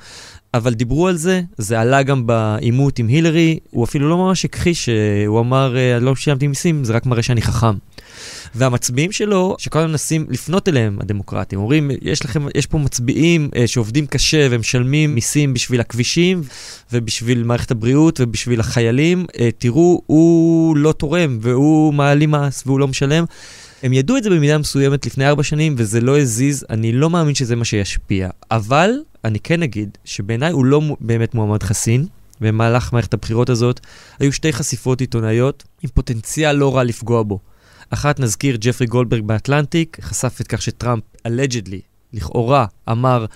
אבל 0.55 0.75
דיברו 0.75 1.09
על 1.09 1.17
זה, 1.17 1.43
זה 1.59 1.81
עלה 1.81 2.03
גם 2.03 2.27
בעימות 2.27 2.99
עם 2.99 3.09
הילרי, 3.09 3.59
הוא 3.71 3.85
אפילו 3.85 4.09
לא 4.09 4.17
ממש 4.17 4.45
הכחיש, 4.45 4.89
הוא 5.27 5.41
אמר, 5.41 5.77
אה, 5.77 5.99
לא 5.99 6.17
שילמתי 6.17 6.47
מיסים, 6.47 6.85
זה 6.85 6.93
רק 6.93 7.07
מראה 7.07 7.23
שאני 7.23 7.43
חכם. 7.43 7.75
והמצביעים 8.55 9.13
שלו, 9.13 9.57
שכל 9.59 9.79
הזמן 9.79 9.91
מנסים 9.91 10.27
לפנות 10.29 10.69
אליהם, 10.69 10.99
הדמוקרטים, 11.01 11.59
אומרים, 11.59 11.91
יש 12.03 12.25
לכם, 12.25 12.47
יש 12.55 12.67
פה 12.67 12.79
מצביעים 12.79 13.51
אה, 13.57 13.67
שעובדים 13.67 14.07
קשה 14.07 14.47
ומשלמים 14.51 15.15
מיסים 15.15 15.55
בשביל 15.55 15.81
הכבישים 15.81 16.43
ובשביל 16.93 17.43
מערכת 17.43 17.71
הבריאות 17.71 18.21
ובשביל 18.21 18.61
החיילים, 18.61 19.27
אה, 19.39 19.49
תראו, 19.59 20.03
הוא 20.07 20.77
לא 20.77 20.93
תורם 20.93 21.39
והוא 21.41 21.95
מעלים 21.95 22.31
מס 22.31 22.63
והוא 22.67 22.81
לא 22.81 22.89
משלם. 22.89 23.25
הם 23.83 23.93
ידעו 23.93 24.17
את 24.17 24.25
זה 24.25 24.31
במידה 24.31 24.59
מסוימת 24.59 25.07
לפני 25.07 25.29
ארבע 25.29 25.43
שנים, 25.43 25.75
וזה 25.79 26.01
לא 26.01 26.21
הזיז, 26.21 26.67
אני 26.71 26.93
לא 26.93 27.11
מאמין 27.11 27.35
שזה 27.35 27.57
מה 27.57 27.65
שישפיע. 27.65 28.29
אבל 28.51 28.91
אני 29.25 29.41
כן 29.41 29.63
אגיד 29.63 29.99
שבעיניי 30.05 30.53
הוא 30.53 30.65
לא 30.65 30.81
באמת 31.01 31.35
מועמד 31.35 31.63
חסין. 31.63 32.07
במהלך 32.41 32.93
מערכת 32.93 33.15
הבחירות 33.15 33.51
הזאת 33.51 33.81
היו 34.19 34.33
שתי 34.33 34.53
חשיפות 34.53 35.01
עיתונאיות 35.01 35.65
עם 35.83 35.91
פוטנציאל 35.95 36.53
לא 36.53 36.77
רע 36.77 36.85
לפגוע 36.85 37.23
בו. 37.23 37.39
אחת 37.93 38.21
נזכיר, 38.21 38.57
ג'פרי 38.61 38.87
גולדברג 38.87 39.23
באטלנטיק, 39.23 39.99
חשף 40.01 40.39
את 40.41 40.47
כך 40.47 40.63
שטראמפ, 40.63 41.03
אלג'דלי, 41.27 41.81
לכאורה, 42.13 42.67
אמר 42.91 43.27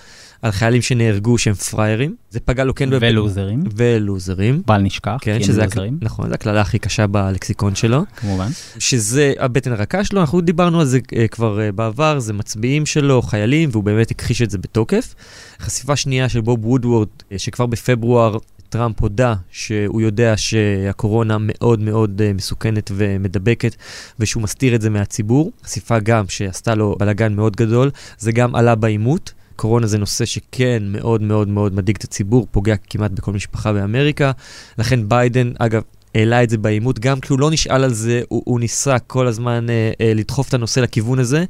על 0.41 0.51
חיילים 0.51 0.81
שנהרגו 0.81 1.37
שהם 1.37 1.53
פראיירים. 1.53 2.15
זה 2.29 2.39
פגע 2.39 2.63
לו 2.63 2.75
כן... 2.75 2.89
ולוזרים. 2.91 3.63
ולוזרים. 3.75 4.61
בל 4.65 4.77
נשכח, 4.77 5.17
כן, 5.21 5.43
שזה 5.43 5.63
לוזרים. 5.63 5.93
הק... 5.93 6.03
נכון, 6.03 6.27
זו 6.27 6.33
הקללה 6.33 6.61
הכי 6.61 6.79
קשה 6.79 7.07
בלקסיקון 7.07 7.75
שלו. 7.75 8.03
כמובן. 8.15 8.47
שזה 8.79 9.33
הבטן 9.39 9.71
הרכה 9.71 10.03
שלו, 10.03 10.21
אנחנו 10.21 10.41
דיברנו 10.41 10.79
על 10.79 10.85
זה 10.85 10.97
uh, 10.97 11.27
כבר 11.31 11.59
uh, 11.59 11.71
בעבר, 11.71 12.19
זה 12.19 12.33
מצביעים 12.33 12.85
שלו, 12.85 13.21
חיילים, 13.21 13.69
והוא 13.71 13.83
באמת 13.83 14.11
הכחיש 14.11 14.41
את 14.41 14.49
זה 14.49 14.57
בתוקף. 14.57 15.15
חשיפה 15.59 15.95
שנייה 15.95 16.29
של 16.29 16.41
בוב 16.41 16.65
וודוורד, 16.65 17.07
שכבר 17.37 17.65
בפברואר 17.65 18.37
טראמפ 18.69 19.01
הודה 19.01 19.35
שהוא 19.51 20.01
יודע 20.01 20.33
שהקורונה 20.37 21.37
מאוד 21.39 21.79
מאוד 21.79 22.21
uh, 22.21 22.37
מסוכנת 22.37 22.91
ומדבקת 22.95 23.75
ושהוא 24.19 24.43
מסתיר 24.43 24.75
את 24.75 24.81
זה 24.81 24.89
מהציבור. 24.89 25.51
חשיפה 25.63 25.99
גם 25.99 26.25
שעשתה 26.29 26.75
לו 26.75 26.95
בלאגן 26.99 27.33
מאוד 27.33 27.55
גדול, 27.55 27.91
זה 28.17 28.31
גם 28.31 28.55
עלה 28.55 28.75
בעימות. 28.75 29.33
קורונה 29.55 29.87
זה 29.87 29.97
נושא 29.97 30.25
שכן 30.25 30.83
מאוד 30.85 31.21
מאוד 31.21 31.47
מאוד 31.47 31.73
מדאיג 31.73 31.95
את 31.95 32.03
הציבור, 32.03 32.47
פוגע 32.51 32.75
כמעט 32.89 33.11
בכל 33.11 33.31
משפחה 33.33 33.73
באמריקה. 33.73 34.31
לכן 34.77 35.09
ביידן, 35.09 35.51
אגב, 35.59 35.81
העלה 36.17 36.43
את 36.43 36.49
זה 36.49 36.57
בעימות, 36.57 36.99
גם 36.99 37.19
כשהוא 37.19 37.39
לא 37.39 37.51
נשאל 37.51 37.83
על 37.83 37.93
זה, 37.93 38.21
הוא, 38.27 38.41
הוא 38.45 38.59
ניסה 38.59 38.99
כל 38.99 39.27
הזמן 39.27 39.69
אה, 39.69 39.91
אה, 40.01 40.13
לדחוף 40.15 40.49
את 40.49 40.53
הנושא 40.53 40.79
לכיוון 40.79 41.19
הזה. 41.19 41.45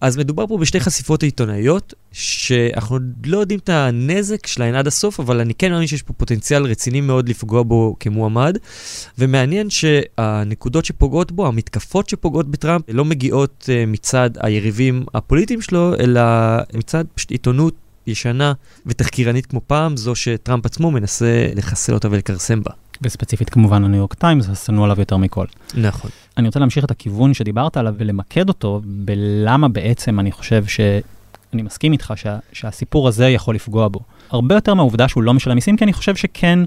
אז 0.00 0.16
מדובר 0.16 0.46
פה 0.46 0.58
בשתי 0.58 0.80
חשיפות 0.80 1.22
עיתונאיות, 1.22 1.94
שאנחנו 2.12 2.98
לא 3.26 3.38
יודעים 3.38 3.60
את 3.60 3.68
הנזק 3.68 4.46
שלהן 4.46 4.74
עד 4.74 4.86
הסוף, 4.86 5.20
אבל 5.20 5.40
אני 5.40 5.54
כן 5.54 5.72
מאמין 5.72 5.86
שיש 5.86 6.02
פה 6.02 6.12
פוטנציאל 6.12 6.62
רציני 6.62 7.00
מאוד 7.00 7.28
לפגוע 7.28 7.62
בו 7.62 7.96
כמועמד. 8.00 8.58
ומעניין 9.18 9.70
שהנקודות 9.70 10.84
שפוגעות 10.84 11.32
בו, 11.32 11.46
המתקפות 11.46 12.08
שפוגעות 12.08 12.50
בטראמפ, 12.50 12.84
לא 12.88 13.04
מגיעות 13.04 13.68
אה, 13.68 13.84
מצד 13.86 14.30
היריבים 14.40 15.04
הפוליטיים 15.14 15.60
שלו, 15.60 15.94
אלא 16.00 16.20
מצד 16.74 17.04
פשוט 17.14 17.30
עיתונות 17.30 17.74
ישנה 18.06 18.52
ותחקירנית 18.86 19.46
כמו 19.46 19.60
פעם, 19.66 19.96
זו 19.96 20.14
שטראמפ 20.14 20.66
עצמו 20.66 20.90
מנסה 20.90 21.46
לחסל 21.54 21.94
אותה 21.94 22.08
ולכרסם 22.10 22.62
בה. 22.62 22.87
וספציפית 23.02 23.50
כמובן 23.50 23.84
הניו 23.84 23.98
יורק 23.98 24.14
טיימס, 24.14 24.64
שנוא 24.66 24.84
עליו 24.84 25.00
יותר 25.00 25.16
מכל. 25.16 25.46
נכון. 25.74 26.10
אני 26.36 26.46
רוצה 26.46 26.60
להמשיך 26.60 26.84
את 26.84 26.90
הכיוון 26.90 27.34
שדיברת 27.34 27.76
עליו 27.76 27.94
ולמקד 27.98 28.48
אותו 28.48 28.80
בלמה 28.84 29.68
בעצם 29.68 30.20
אני 30.20 30.32
חושב 30.32 30.66
ש... 30.66 30.80
אני 31.52 31.62
מסכים 31.62 31.92
איתך 31.92 32.12
שה, 32.16 32.38
שהסיפור 32.52 33.08
הזה 33.08 33.28
יכול 33.28 33.54
לפגוע 33.54 33.88
בו. 33.88 34.00
הרבה 34.30 34.54
יותר 34.54 34.74
מהעובדה 34.74 35.08
שהוא 35.08 35.22
לא 35.22 35.34
משלם 35.34 35.54
מיסים, 35.54 35.76
כי 35.76 35.84
אני 35.84 35.92
חושב 35.92 36.16
שכן, 36.16 36.58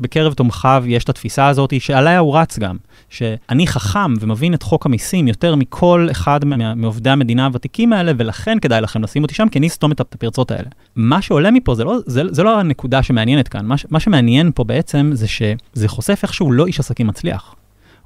בקרב 0.00 0.32
תומכיו 0.32 0.84
יש 0.86 1.04
את 1.04 1.08
התפיסה 1.08 1.46
הזאת, 1.46 1.80
שעליה 1.80 2.18
הוא 2.18 2.38
רץ 2.38 2.58
גם, 2.58 2.76
שאני 3.08 3.66
חכם 3.66 4.14
ומבין 4.20 4.54
את 4.54 4.62
חוק 4.62 4.86
המיסים 4.86 5.28
יותר 5.28 5.54
מכל 5.54 6.08
אחד 6.10 6.40
מעובדי 6.76 7.10
המדינה 7.10 7.46
הוותיקים 7.46 7.92
האלה, 7.92 8.12
ולכן 8.16 8.58
כדאי 8.58 8.80
לכם 8.80 9.02
לשים 9.02 9.22
אותי 9.22 9.34
שם, 9.34 9.48
כי 9.48 9.58
אני 9.58 9.66
אסתום 9.66 9.92
את 9.92 10.00
הפרצות 10.00 10.50
האלה. 10.50 10.68
מה 10.96 11.22
שעולה 11.22 11.50
מפה 11.50 11.74
זה 11.74 11.84
לא, 11.84 11.98
זה, 12.06 12.22
זה 12.30 12.42
לא 12.42 12.60
הנקודה 12.60 13.02
שמעניינת 13.02 13.48
כאן, 13.48 13.66
מה, 13.66 13.74
מה 13.90 14.00
שמעניין 14.00 14.50
פה 14.54 14.64
בעצם 14.64 15.10
זה 15.14 15.28
שזה 15.28 15.88
חושף 15.88 16.20
איך 16.22 16.34
שהוא 16.34 16.52
לא 16.52 16.66
איש 16.66 16.80
עסקים 16.80 17.06
מצליח. 17.06 17.54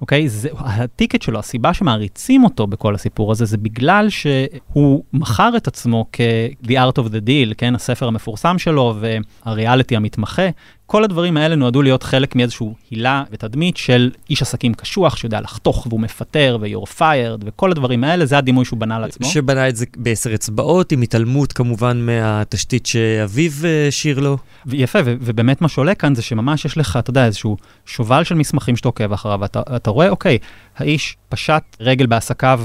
אוקיי? 0.00 0.28
זה, 0.28 0.48
הטיקט 0.58 1.22
שלו, 1.22 1.38
הסיבה 1.38 1.74
שמעריצים 1.74 2.44
אותו 2.44 2.66
בכל 2.66 2.94
הסיפור 2.94 3.32
הזה, 3.32 3.44
זה 3.44 3.56
בגלל 3.56 4.08
שהוא 4.08 5.04
מכר 5.12 5.56
את 5.56 5.68
עצמו 5.68 6.06
כ-The 6.12 6.70
Art 6.70 6.98
of 6.98 7.06
the 7.06 7.26
Deal, 7.26 7.54
כן? 7.58 7.74
הספר 7.74 8.08
המפורסם 8.08 8.58
שלו 8.58 8.96
והריאליטי 9.00 9.96
המתמחה, 9.96 10.48
כל 10.86 11.04
הדברים 11.04 11.36
האלה 11.36 11.54
נועדו 11.54 11.82
להיות 11.82 12.02
חלק 12.02 12.36
מאיזשהו 12.36 12.74
הילה 12.90 13.24
ותדמית 13.30 13.76
של 13.76 14.10
איש 14.30 14.42
עסקים 14.42 14.74
קשוח 14.74 15.16
שיודע 15.16 15.40
לחתוך 15.40 15.86
והוא 15.86 16.00
מפטר 16.00 16.58
ו-you're 16.60 16.98
fired 16.98 17.44
וכל 17.44 17.70
הדברים 17.70 18.04
האלה, 18.04 18.26
זה 18.26 18.38
הדימוי 18.38 18.64
שהוא 18.64 18.78
בנה 18.78 18.98
לעצמו. 18.98 19.26
שבנה 19.26 19.68
את 19.68 19.76
זה 19.76 19.86
בעשר 19.96 20.34
אצבעות, 20.34 20.92
עם 20.92 21.02
התעלמות 21.02 21.52
כמובן 21.52 22.06
מהתשתית 22.06 22.86
שאביו 22.86 23.52
השאיר 23.88 24.20
לו. 24.20 24.38
יפה, 24.72 24.98
ו- 25.04 25.14
ובאמת 25.20 25.60
מה 25.60 25.68
שעולה 25.68 25.94
כאן 25.94 26.14
זה 26.14 26.22
שממש 26.22 26.64
יש 26.64 26.78
לך, 26.78 26.96
אתה 26.96 27.10
יודע, 27.10 27.26
איזשהו 27.26 27.56
שובל 27.86 28.24
של 28.24 28.34
מסמכים 28.34 28.76
שאתה 28.76 28.88
עוקב 28.88 29.12
אחריו, 29.12 29.40
ואתה 29.40 29.90
רואה, 29.90 30.08
אוקיי, 30.08 30.38
האיש 30.76 31.16
פשט 31.28 31.62
רגל 31.80 32.06
בעסקיו 32.06 32.60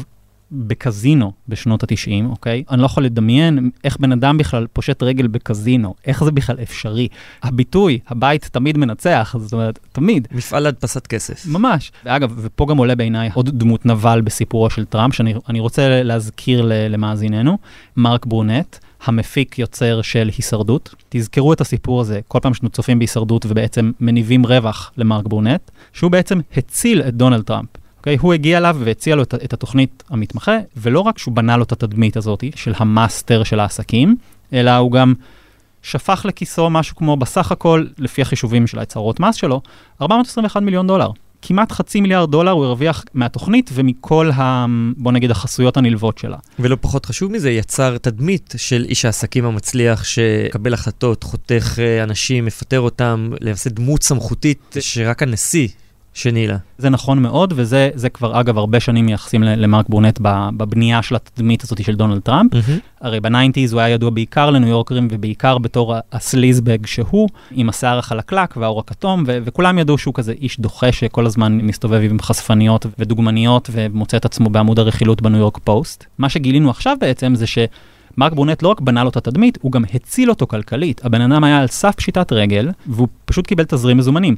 בקזינו 0.51 1.31
בשנות 1.47 1.83
ה-90, 1.83 2.25
אוקיי? 2.29 2.63
אני 2.71 2.81
לא 2.81 2.85
יכול 2.85 3.05
לדמיין 3.05 3.69
איך 3.83 3.97
בן 3.99 4.11
אדם 4.11 4.37
בכלל 4.37 4.67
פושט 4.73 5.03
רגל 5.03 5.27
בקזינו, 5.27 5.95
איך 6.05 6.23
זה 6.23 6.31
בכלל 6.31 6.55
אפשרי. 6.61 7.07
הביטוי, 7.43 7.99
הבית 8.07 8.49
תמיד 8.51 8.77
מנצח, 8.77 9.35
זאת 9.39 9.53
אומרת, 9.53 9.79
תמיד. 9.91 10.27
מפעל 10.31 10.65
הדפסת 10.65 11.07
כסף. 11.07 11.45
ממש. 11.45 11.91
ואגב, 12.05 12.33
ופה 12.37 12.65
גם 12.69 12.77
עולה 12.77 12.95
בעיניי 12.95 13.29
עוד 13.33 13.49
דמות 13.59 13.85
נבל 13.85 14.21
בסיפורו 14.21 14.69
של 14.69 14.85
טראמפ, 14.85 15.13
שאני 15.13 15.59
רוצה 15.59 16.03
להזכיר 16.03 16.61
למאזיננו, 16.89 17.57
מארק 17.97 18.25
ברנט. 18.25 18.77
המפיק 19.03 19.59
יוצר 19.59 20.01
של 20.01 20.29
הישרדות. 20.37 20.95
תזכרו 21.09 21.53
את 21.53 21.61
הסיפור 21.61 22.01
הזה 22.01 22.19
כל 22.27 22.39
פעם 22.41 22.53
שאתם 22.53 22.69
צופים 22.69 22.99
בהישרדות 22.99 23.45
ובעצם 23.45 23.91
מניבים 23.99 24.45
רווח 24.45 24.91
למארק 24.97 25.27
ברנט, 25.27 25.71
שהוא 25.93 26.11
בעצם 26.11 26.39
הציל 26.57 27.01
את 27.01 27.15
דונלד 27.15 27.43
טראמפ. 27.43 27.69
אוקיי? 27.99 28.17
הוא 28.21 28.33
הגיע 28.33 28.57
אליו 28.57 28.77
והציע 28.79 29.15
לו 29.15 29.23
את, 29.23 29.33
את 29.33 29.53
התוכנית 29.53 30.03
המתמחה, 30.09 30.57
ולא 30.77 30.99
רק 30.99 31.17
שהוא 31.17 31.35
בנה 31.35 31.57
לו 31.57 31.63
את 31.63 31.71
התדמית 31.71 32.17
הזאת 32.17 32.43
של 32.55 32.73
ה 32.77 32.87
master 32.87 33.43
של 33.43 33.59
העסקים, 33.59 34.15
אלא 34.53 34.75
הוא 34.75 34.91
גם 34.91 35.13
שפך 35.81 36.25
לכיסו 36.25 36.69
משהו 36.69 36.95
כמו 36.95 37.17
בסך 37.17 37.51
הכל, 37.51 37.85
לפי 37.97 38.21
החישובים 38.21 38.67
של 38.67 38.79
ההצהרות 38.79 39.19
מס 39.19 39.35
שלו, 39.35 39.61
421 40.01 40.61
מיליון 40.61 40.87
דולר. 40.87 41.11
כמעט 41.41 41.71
חצי 41.71 42.01
מיליארד 42.01 42.31
דולר 42.31 42.51
הוא 42.51 42.65
הרוויח 42.65 43.03
מהתוכנית 43.13 43.69
ומכל, 43.73 44.31
ה, 44.31 44.65
בוא 44.97 45.11
נגיד, 45.11 45.31
החסויות 45.31 45.77
הנלוות 45.77 46.17
שלה. 46.17 46.37
ולא 46.59 46.77
פחות 46.81 47.05
חשוב 47.05 47.31
מזה, 47.31 47.51
יצר 47.51 47.97
תדמית 47.97 48.53
של 48.57 48.85
איש 48.89 49.05
העסקים 49.05 49.45
המצליח 49.45 50.03
שקבל 50.03 50.73
החלטות, 50.73 51.23
חותך 51.23 51.79
אה, 51.79 52.03
אנשים, 52.03 52.45
מפטר 52.45 52.79
אותם, 52.79 53.29
למעשה 53.41 53.69
דמות 53.69 54.03
סמכותית 54.03 54.75
שרק 54.79 55.23
הנשיא 55.23 55.67
שני 56.19 56.47
לה. 56.47 56.57
זה 56.77 56.89
נכון 56.89 57.21
מאוד, 57.21 57.53
וזה 57.55 58.09
כבר 58.13 58.39
אגב 58.39 58.57
הרבה 58.57 58.79
שנים 58.79 59.05
מייחסים 59.05 59.43
למרק 59.43 59.89
ברונט 59.89 60.19
בבנייה 60.57 61.01
של 61.01 61.15
התדמית 61.15 61.63
הזאת 61.63 61.83
של 61.83 61.95
דונלד 61.95 62.21
טראמפ. 62.21 62.53
Mm-hmm. 62.53 63.01
הרי 63.01 63.19
ב 63.19 63.25
nineties 63.25 63.73
הוא 63.73 63.81
היה 63.81 63.93
ידוע 63.93 64.09
בעיקר 64.09 64.49
לניו 64.49 64.69
יורקרים 64.69 65.07
ובעיקר 65.11 65.57
בתור 65.57 65.95
ה 66.11 66.19
sleazebag 66.19 66.85
שהוא, 66.85 67.29
עם 67.51 67.69
השיער 67.69 67.99
החלקלק 67.99 68.57
והאור 68.57 68.79
הכתום, 68.79 69.23
ו- 69.27 69.37
וכולם 69.43 69.79
ידעו 69.79 69.97
שהוא 69.97 70.13
כזה 70.13 70.31
איש 70.31 70.59
דוחה 70.59 70.91
שכל 70.91 71.25
הזמן 71.25 71.57
מסתובב 71.57 72.01
עם 72.03 72.19
חשפניות 72.21 72.85
ודוגמניות 72.99 73.69
ומוצא 73.71 74.17
את 74.17 74.25
עצמו 74.25 74.49
בעמוד 74.49 74.79
הרכילות 74.79 75.21
בניו 75.21 75.39
יורק 75.39 75.57
פוסט. 75.57 76.05
מה 76.17 76.29
שגילינו 76.29 76.69
עכשיו 76.69 76.97
בעצם 76.99 77.35
זה 77.35 77.47
ש... 77.47 77.57
מארק 78.17 78.33
ברנט 78.33 78.63
לא 78.63 78.67
רק 78.67 78.81
בנה 78.81 79.03
לו 79.03 79.09
את 79.09 79.17
התדמית, 79.17 79.57
הוא 79.61 79.71
גם 79.71 79.83
הציל 79.93 80.29
אותו 80.29 80.47
כלכלית. 80.47 81.05
הבן 81.05 81.21
אדם 81.21 81.43
היה 81.43 81.59
על 81.59 81.67
סף 81.67 81.95
פשיטת 81.95 82.31
רגל, 82.31 82.69
והוא 82.87 83.07
פשוט 83.25 83.47
קיבל 83.47 83.63
תזרים 83.63 83.97
מזומנים. 83.97 84.35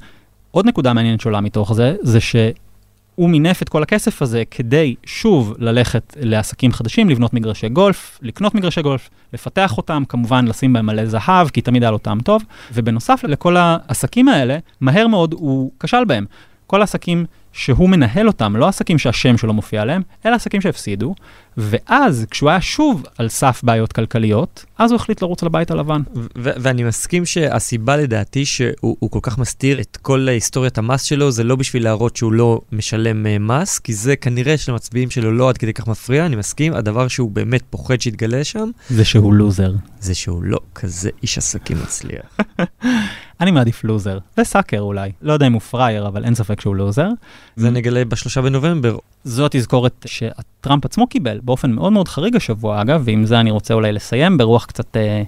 עוד 0.52 0.66
נקודה 0.66 0.94
מעניינת 0.94 1.22
שעולה 1.22 1.42
מתוך 1.42 1.74
זה, 1.74 1.96
זה 2.02 2.20
שהוא 2.20 3.30
מינף 3.30 3.62
את 3.62 3.70
כל 3.70 3.84
הכסף 3.84 4.22
הזה 4.22 4.44
כדי 4.52 4.96
שוב 5.06 5.56
ללכת 5.60 6.18
לעסקים 6.20 6.72
חדשים, 6.72 7.10
לבנות 7.10 7.34
מגרשי 7.34 7.70
גולף, 7.70 8.20
לקנות 8.22 8.56
מגרשי 8.56 8.82
גולף, 8.82 9.10
לפתח 9.34 9.78
אותם, 9.78 10.04
כמובן 10.10 10.48
לשים 10.48 10.74
בהם 10.74 10.86
מלא 10.86 11.06
זהב, 11.06 11.50
כי 11.50 11.62
תמיד 11.62 11.84
היה 11.84 11.92
לו 11.92 11.98
טעם 11.98 12.20
טוב, 12.20 12.44
ובנוסף 12.74 13.24
לכל 13.24 13.58
העסקים 13.58 14.28
האלה, 14.28 14.58
מהר 14.82 15.08
מאוד 15.08 15.34
הוא 15.34 15.72
כשל 15.80 16.06
בהם. 16.06 16.26
כל 16.68 16.82
העסקים 16.82 17.26
שהוא 17.54 17.90
מנהל 17.90 18.28
אותם, 18.28 18.56
לא 18.56 18.68
עסקים 18.68 18.98
שהשם 18.98 19.38
שלו 19.38 19.54
מופיע 19.54 19.82
עליהם, 19.82 20.02
אלא 20.26 20.36
עסקים 20.36 20.62
שהפסידו, 20.62 21.16
ואז 21.58 22.26
כשהוא 22.32 22.50
היה 22.50 22.62
שוב 22.62 23.04
על 23.18 23.30
סף 23.30 23.62
בעיות 23.64 23.94
כלכליות, 23.94 24.66
אז 24.78 24.92
הוא 24.92 24.96
החליט 24.96 25.22
לרוץ 25.22 25.44
לבית 25.44 25.72
הלבן. 25.72 26.02
ואני 26.36 26.84
מסכים 26.84 27.26
שהסיבה 27.26 27.98
לדעתי 27.98 28.46
שהוא 28.46 29.12
כל 29.12 29.20
כך 29.22 29.38
מסתיר 29.38 29.82
את 29.82 29.98
כל 30.02 30.28
היסטוריית 30.30 30.78
המס 30.78 31.04
שלו, 31.04 31.32
זה 31.32 31.44
לא 31.44 31.56
בשביל 31.56 31.84
להראות 31.84 32.16
שהוא 32.16 32.34
לא 32.34 32.62
משלם 32.72 33.26
uh, 33.26 33.40
מס, 33.40 33.80
כי 33.80 33.94
זה 33.94 34.16
כנראה 34.16 34.58
שלמצביעים 34.58 35.10
שלו 35.10 35.32
לא 35.32 35.50
עד 35.50 35.58
כדי 35.58 35.74
כך 35.74 35.88
מפריע, 35.88 36.26
אני 36.26 36.36
מסכים, 36.36 36.74
הדבר 36.74 37.08
שהוא 37.08 37.32
באמת 37.32 37.62
פוחד 37.70 38.02
שיתגלה 38.02 38.44
שם, 38.44 38.70
זה 38.90 39.06
שהוא 39.06 39.34
לוזר. 39.34 39.74
זה 40.00 40.16
שהוא 40.16 40.44
לא 40.44 40.60
כזה 40.76 41.10
איש 41.24 41.38
עסקים 41.38 41.78
מצליח. 41.84 42.38
אני 43.42 43.52
מעדיף 43.52 43.84
לוזר, 43.84 44.18
וסאקר 44.38 44.80
אולי. 44.80 45.12
לא 45.22 45.34
יודע 45.34 45.48
אם 45.48 45.54
הוא 45.54 45.62
פראייר, 45.62 46.08
אבל 46.08 46.26
אין 46.26 46.36
ספק 46.36 46.62
שהוא 46.62 46.76
לוזר. 46.76 47.08
זה 47.56 47.70
נגלה 47.70 48.06
בשלושה 48.06 48.42
בנובמבר. 48.42 48.98
זו 49.24 49.46
התזכורת 49.46 50.06
שטראמפ 50.06 50.86
עצמו 50.86 51.08
קיבל, 51.08 51.40
באופן 51.44 51.72
מאוד 51.72 51.94
מאוד 51.94 52.08
חריג 52.08 52.36
השבוע 52.36 52.82
אגב, 52.82 53.02
ועם 53.06 53.26
זה 53.26 53.40
אני 53.40 53.52
רוצה 53.52 53.74
אולי 53.74 53.92
לסיים 53.92 54.38
ברוח 54.38 54.66
קצת 54.66 54.98
אה, 54.98 55.24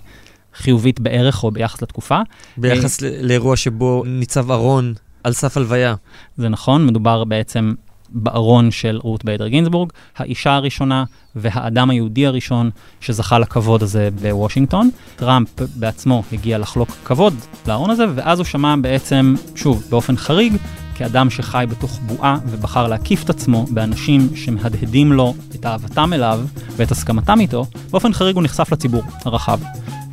חיובית 0.55 0.99
בערך 0.99 1.43
או 1.43 1.51
ביחס 1.51 1.81
לתקופה. 1.81 2.19
ביחס 2.57 3.03
אה, 3.03 3.09
לאירוע 3.21 3.55
שבו 3.55 4.03
ניצב 4.05 4.51
ארון 4.51 4.93
על 5.23 5.33
סף 5.33 5.57
הלוויה. 5.57 5.95
זה 6.37 6.49
נכון, 6.49 6.87
מדובר 6.87 7.23
בעצם 7.23 7.73
בארון 8.13 8.71
של 8.71 8.99
רות 9.03 9.25
ביידר 9.25 9.47
גינזבורג, 9.47 9.89
האישה 10.17 10.55
הראשונה 10.55 11.03
והאדם 11.35 11.89
היהודי 11.89 12.25
הראשון 12.25 12.69
שזכה 13.01 13.39
לכבוד 13.39 13.83
הזה 13.83 14.09
בוושינגטון. 14.21 14.89
טראמפ 15.15 15.49
בעצמו 15.75 16.23
הגיע 16.31 16.57
לחלוק 16.57 16.89
כבוד 17.05 17.33
לארון 17.67 17.89
הזה, 17.89 18.05
ואז 18.15 18.39
הוא 18.39 18.45
שמע 18.45 18.75
בעצם, 18.75 19.35
שוב, 19.55 19.83
באופן 19.89 20.17
חריג, 20.17 20.53
כאדם 20.95 21.29
שחי 21.29 21.65
בתוך 21.69 21.99
בועה 21.99 22.37
ובחר 22.45 22.87
להקיף 22.87 23.23
את 23.23 23.29
עצמו 23.29 23.65
באנשים 23.69 24.35
שמהדהדים 24.35 25.13
לו 25.13 25.33
את 25.55 25.65
אהבתם 25.65 26.13
אליו 26.13 26.39
ואת 26.75 26.91
הסכמתם 26.91 27.39
איתו, 27.39 27.65
באופן 27.91 28.13
חריג 28.13 28.35
הוא 28.35 28.43
נחשף 28.43 28.71
לציבור 28.71 29.03
הרחב. 29.25 29.59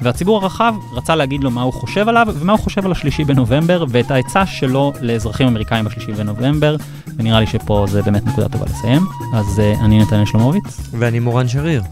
והציבור 0.02 0.36
הרחב 0.36 0.74
רצה 0.92 1.16
להגיד 1.16 1.44
לו 1.44 1.50
מה 1.50 1.62
הוא 1.62 1.72
חושב 1.72 2.08
עליו 2.08 2.26
ומה 2.34 2.52
הוא 2.52 2.60
חושב 2.60 2.86
על 2.86 2.92
השלישי 2.92 3.24
בנובמבר 3.24 3.84
ואת 3.88 4.10
העצה 4.10 4.46
שלו 4.46 4.92
לאזרחים 5.00 5.46
אמריקאים 5.46 5.84
בשלישי 5.84 6.12
בנובמבר 6.12 6.76
ונראה 7.18 7.40
לי 7.40 7.46
שפה 7.46 7.84
זה 7.88 8.02
באמת 8.02 8.26
נקודה 8.26 8.48
טובה 8.48 8.64
לסיים. 8.64 9.02
אז 9.34 9.58
uh, 9.58 9.84
אני 9.84 9.98
נתנאל 9.98 10.24
שלומוביץ. 10.24 10.90
ואני 10.98 11.18
מורן 11.18 11.48
שריר 11.48 11.82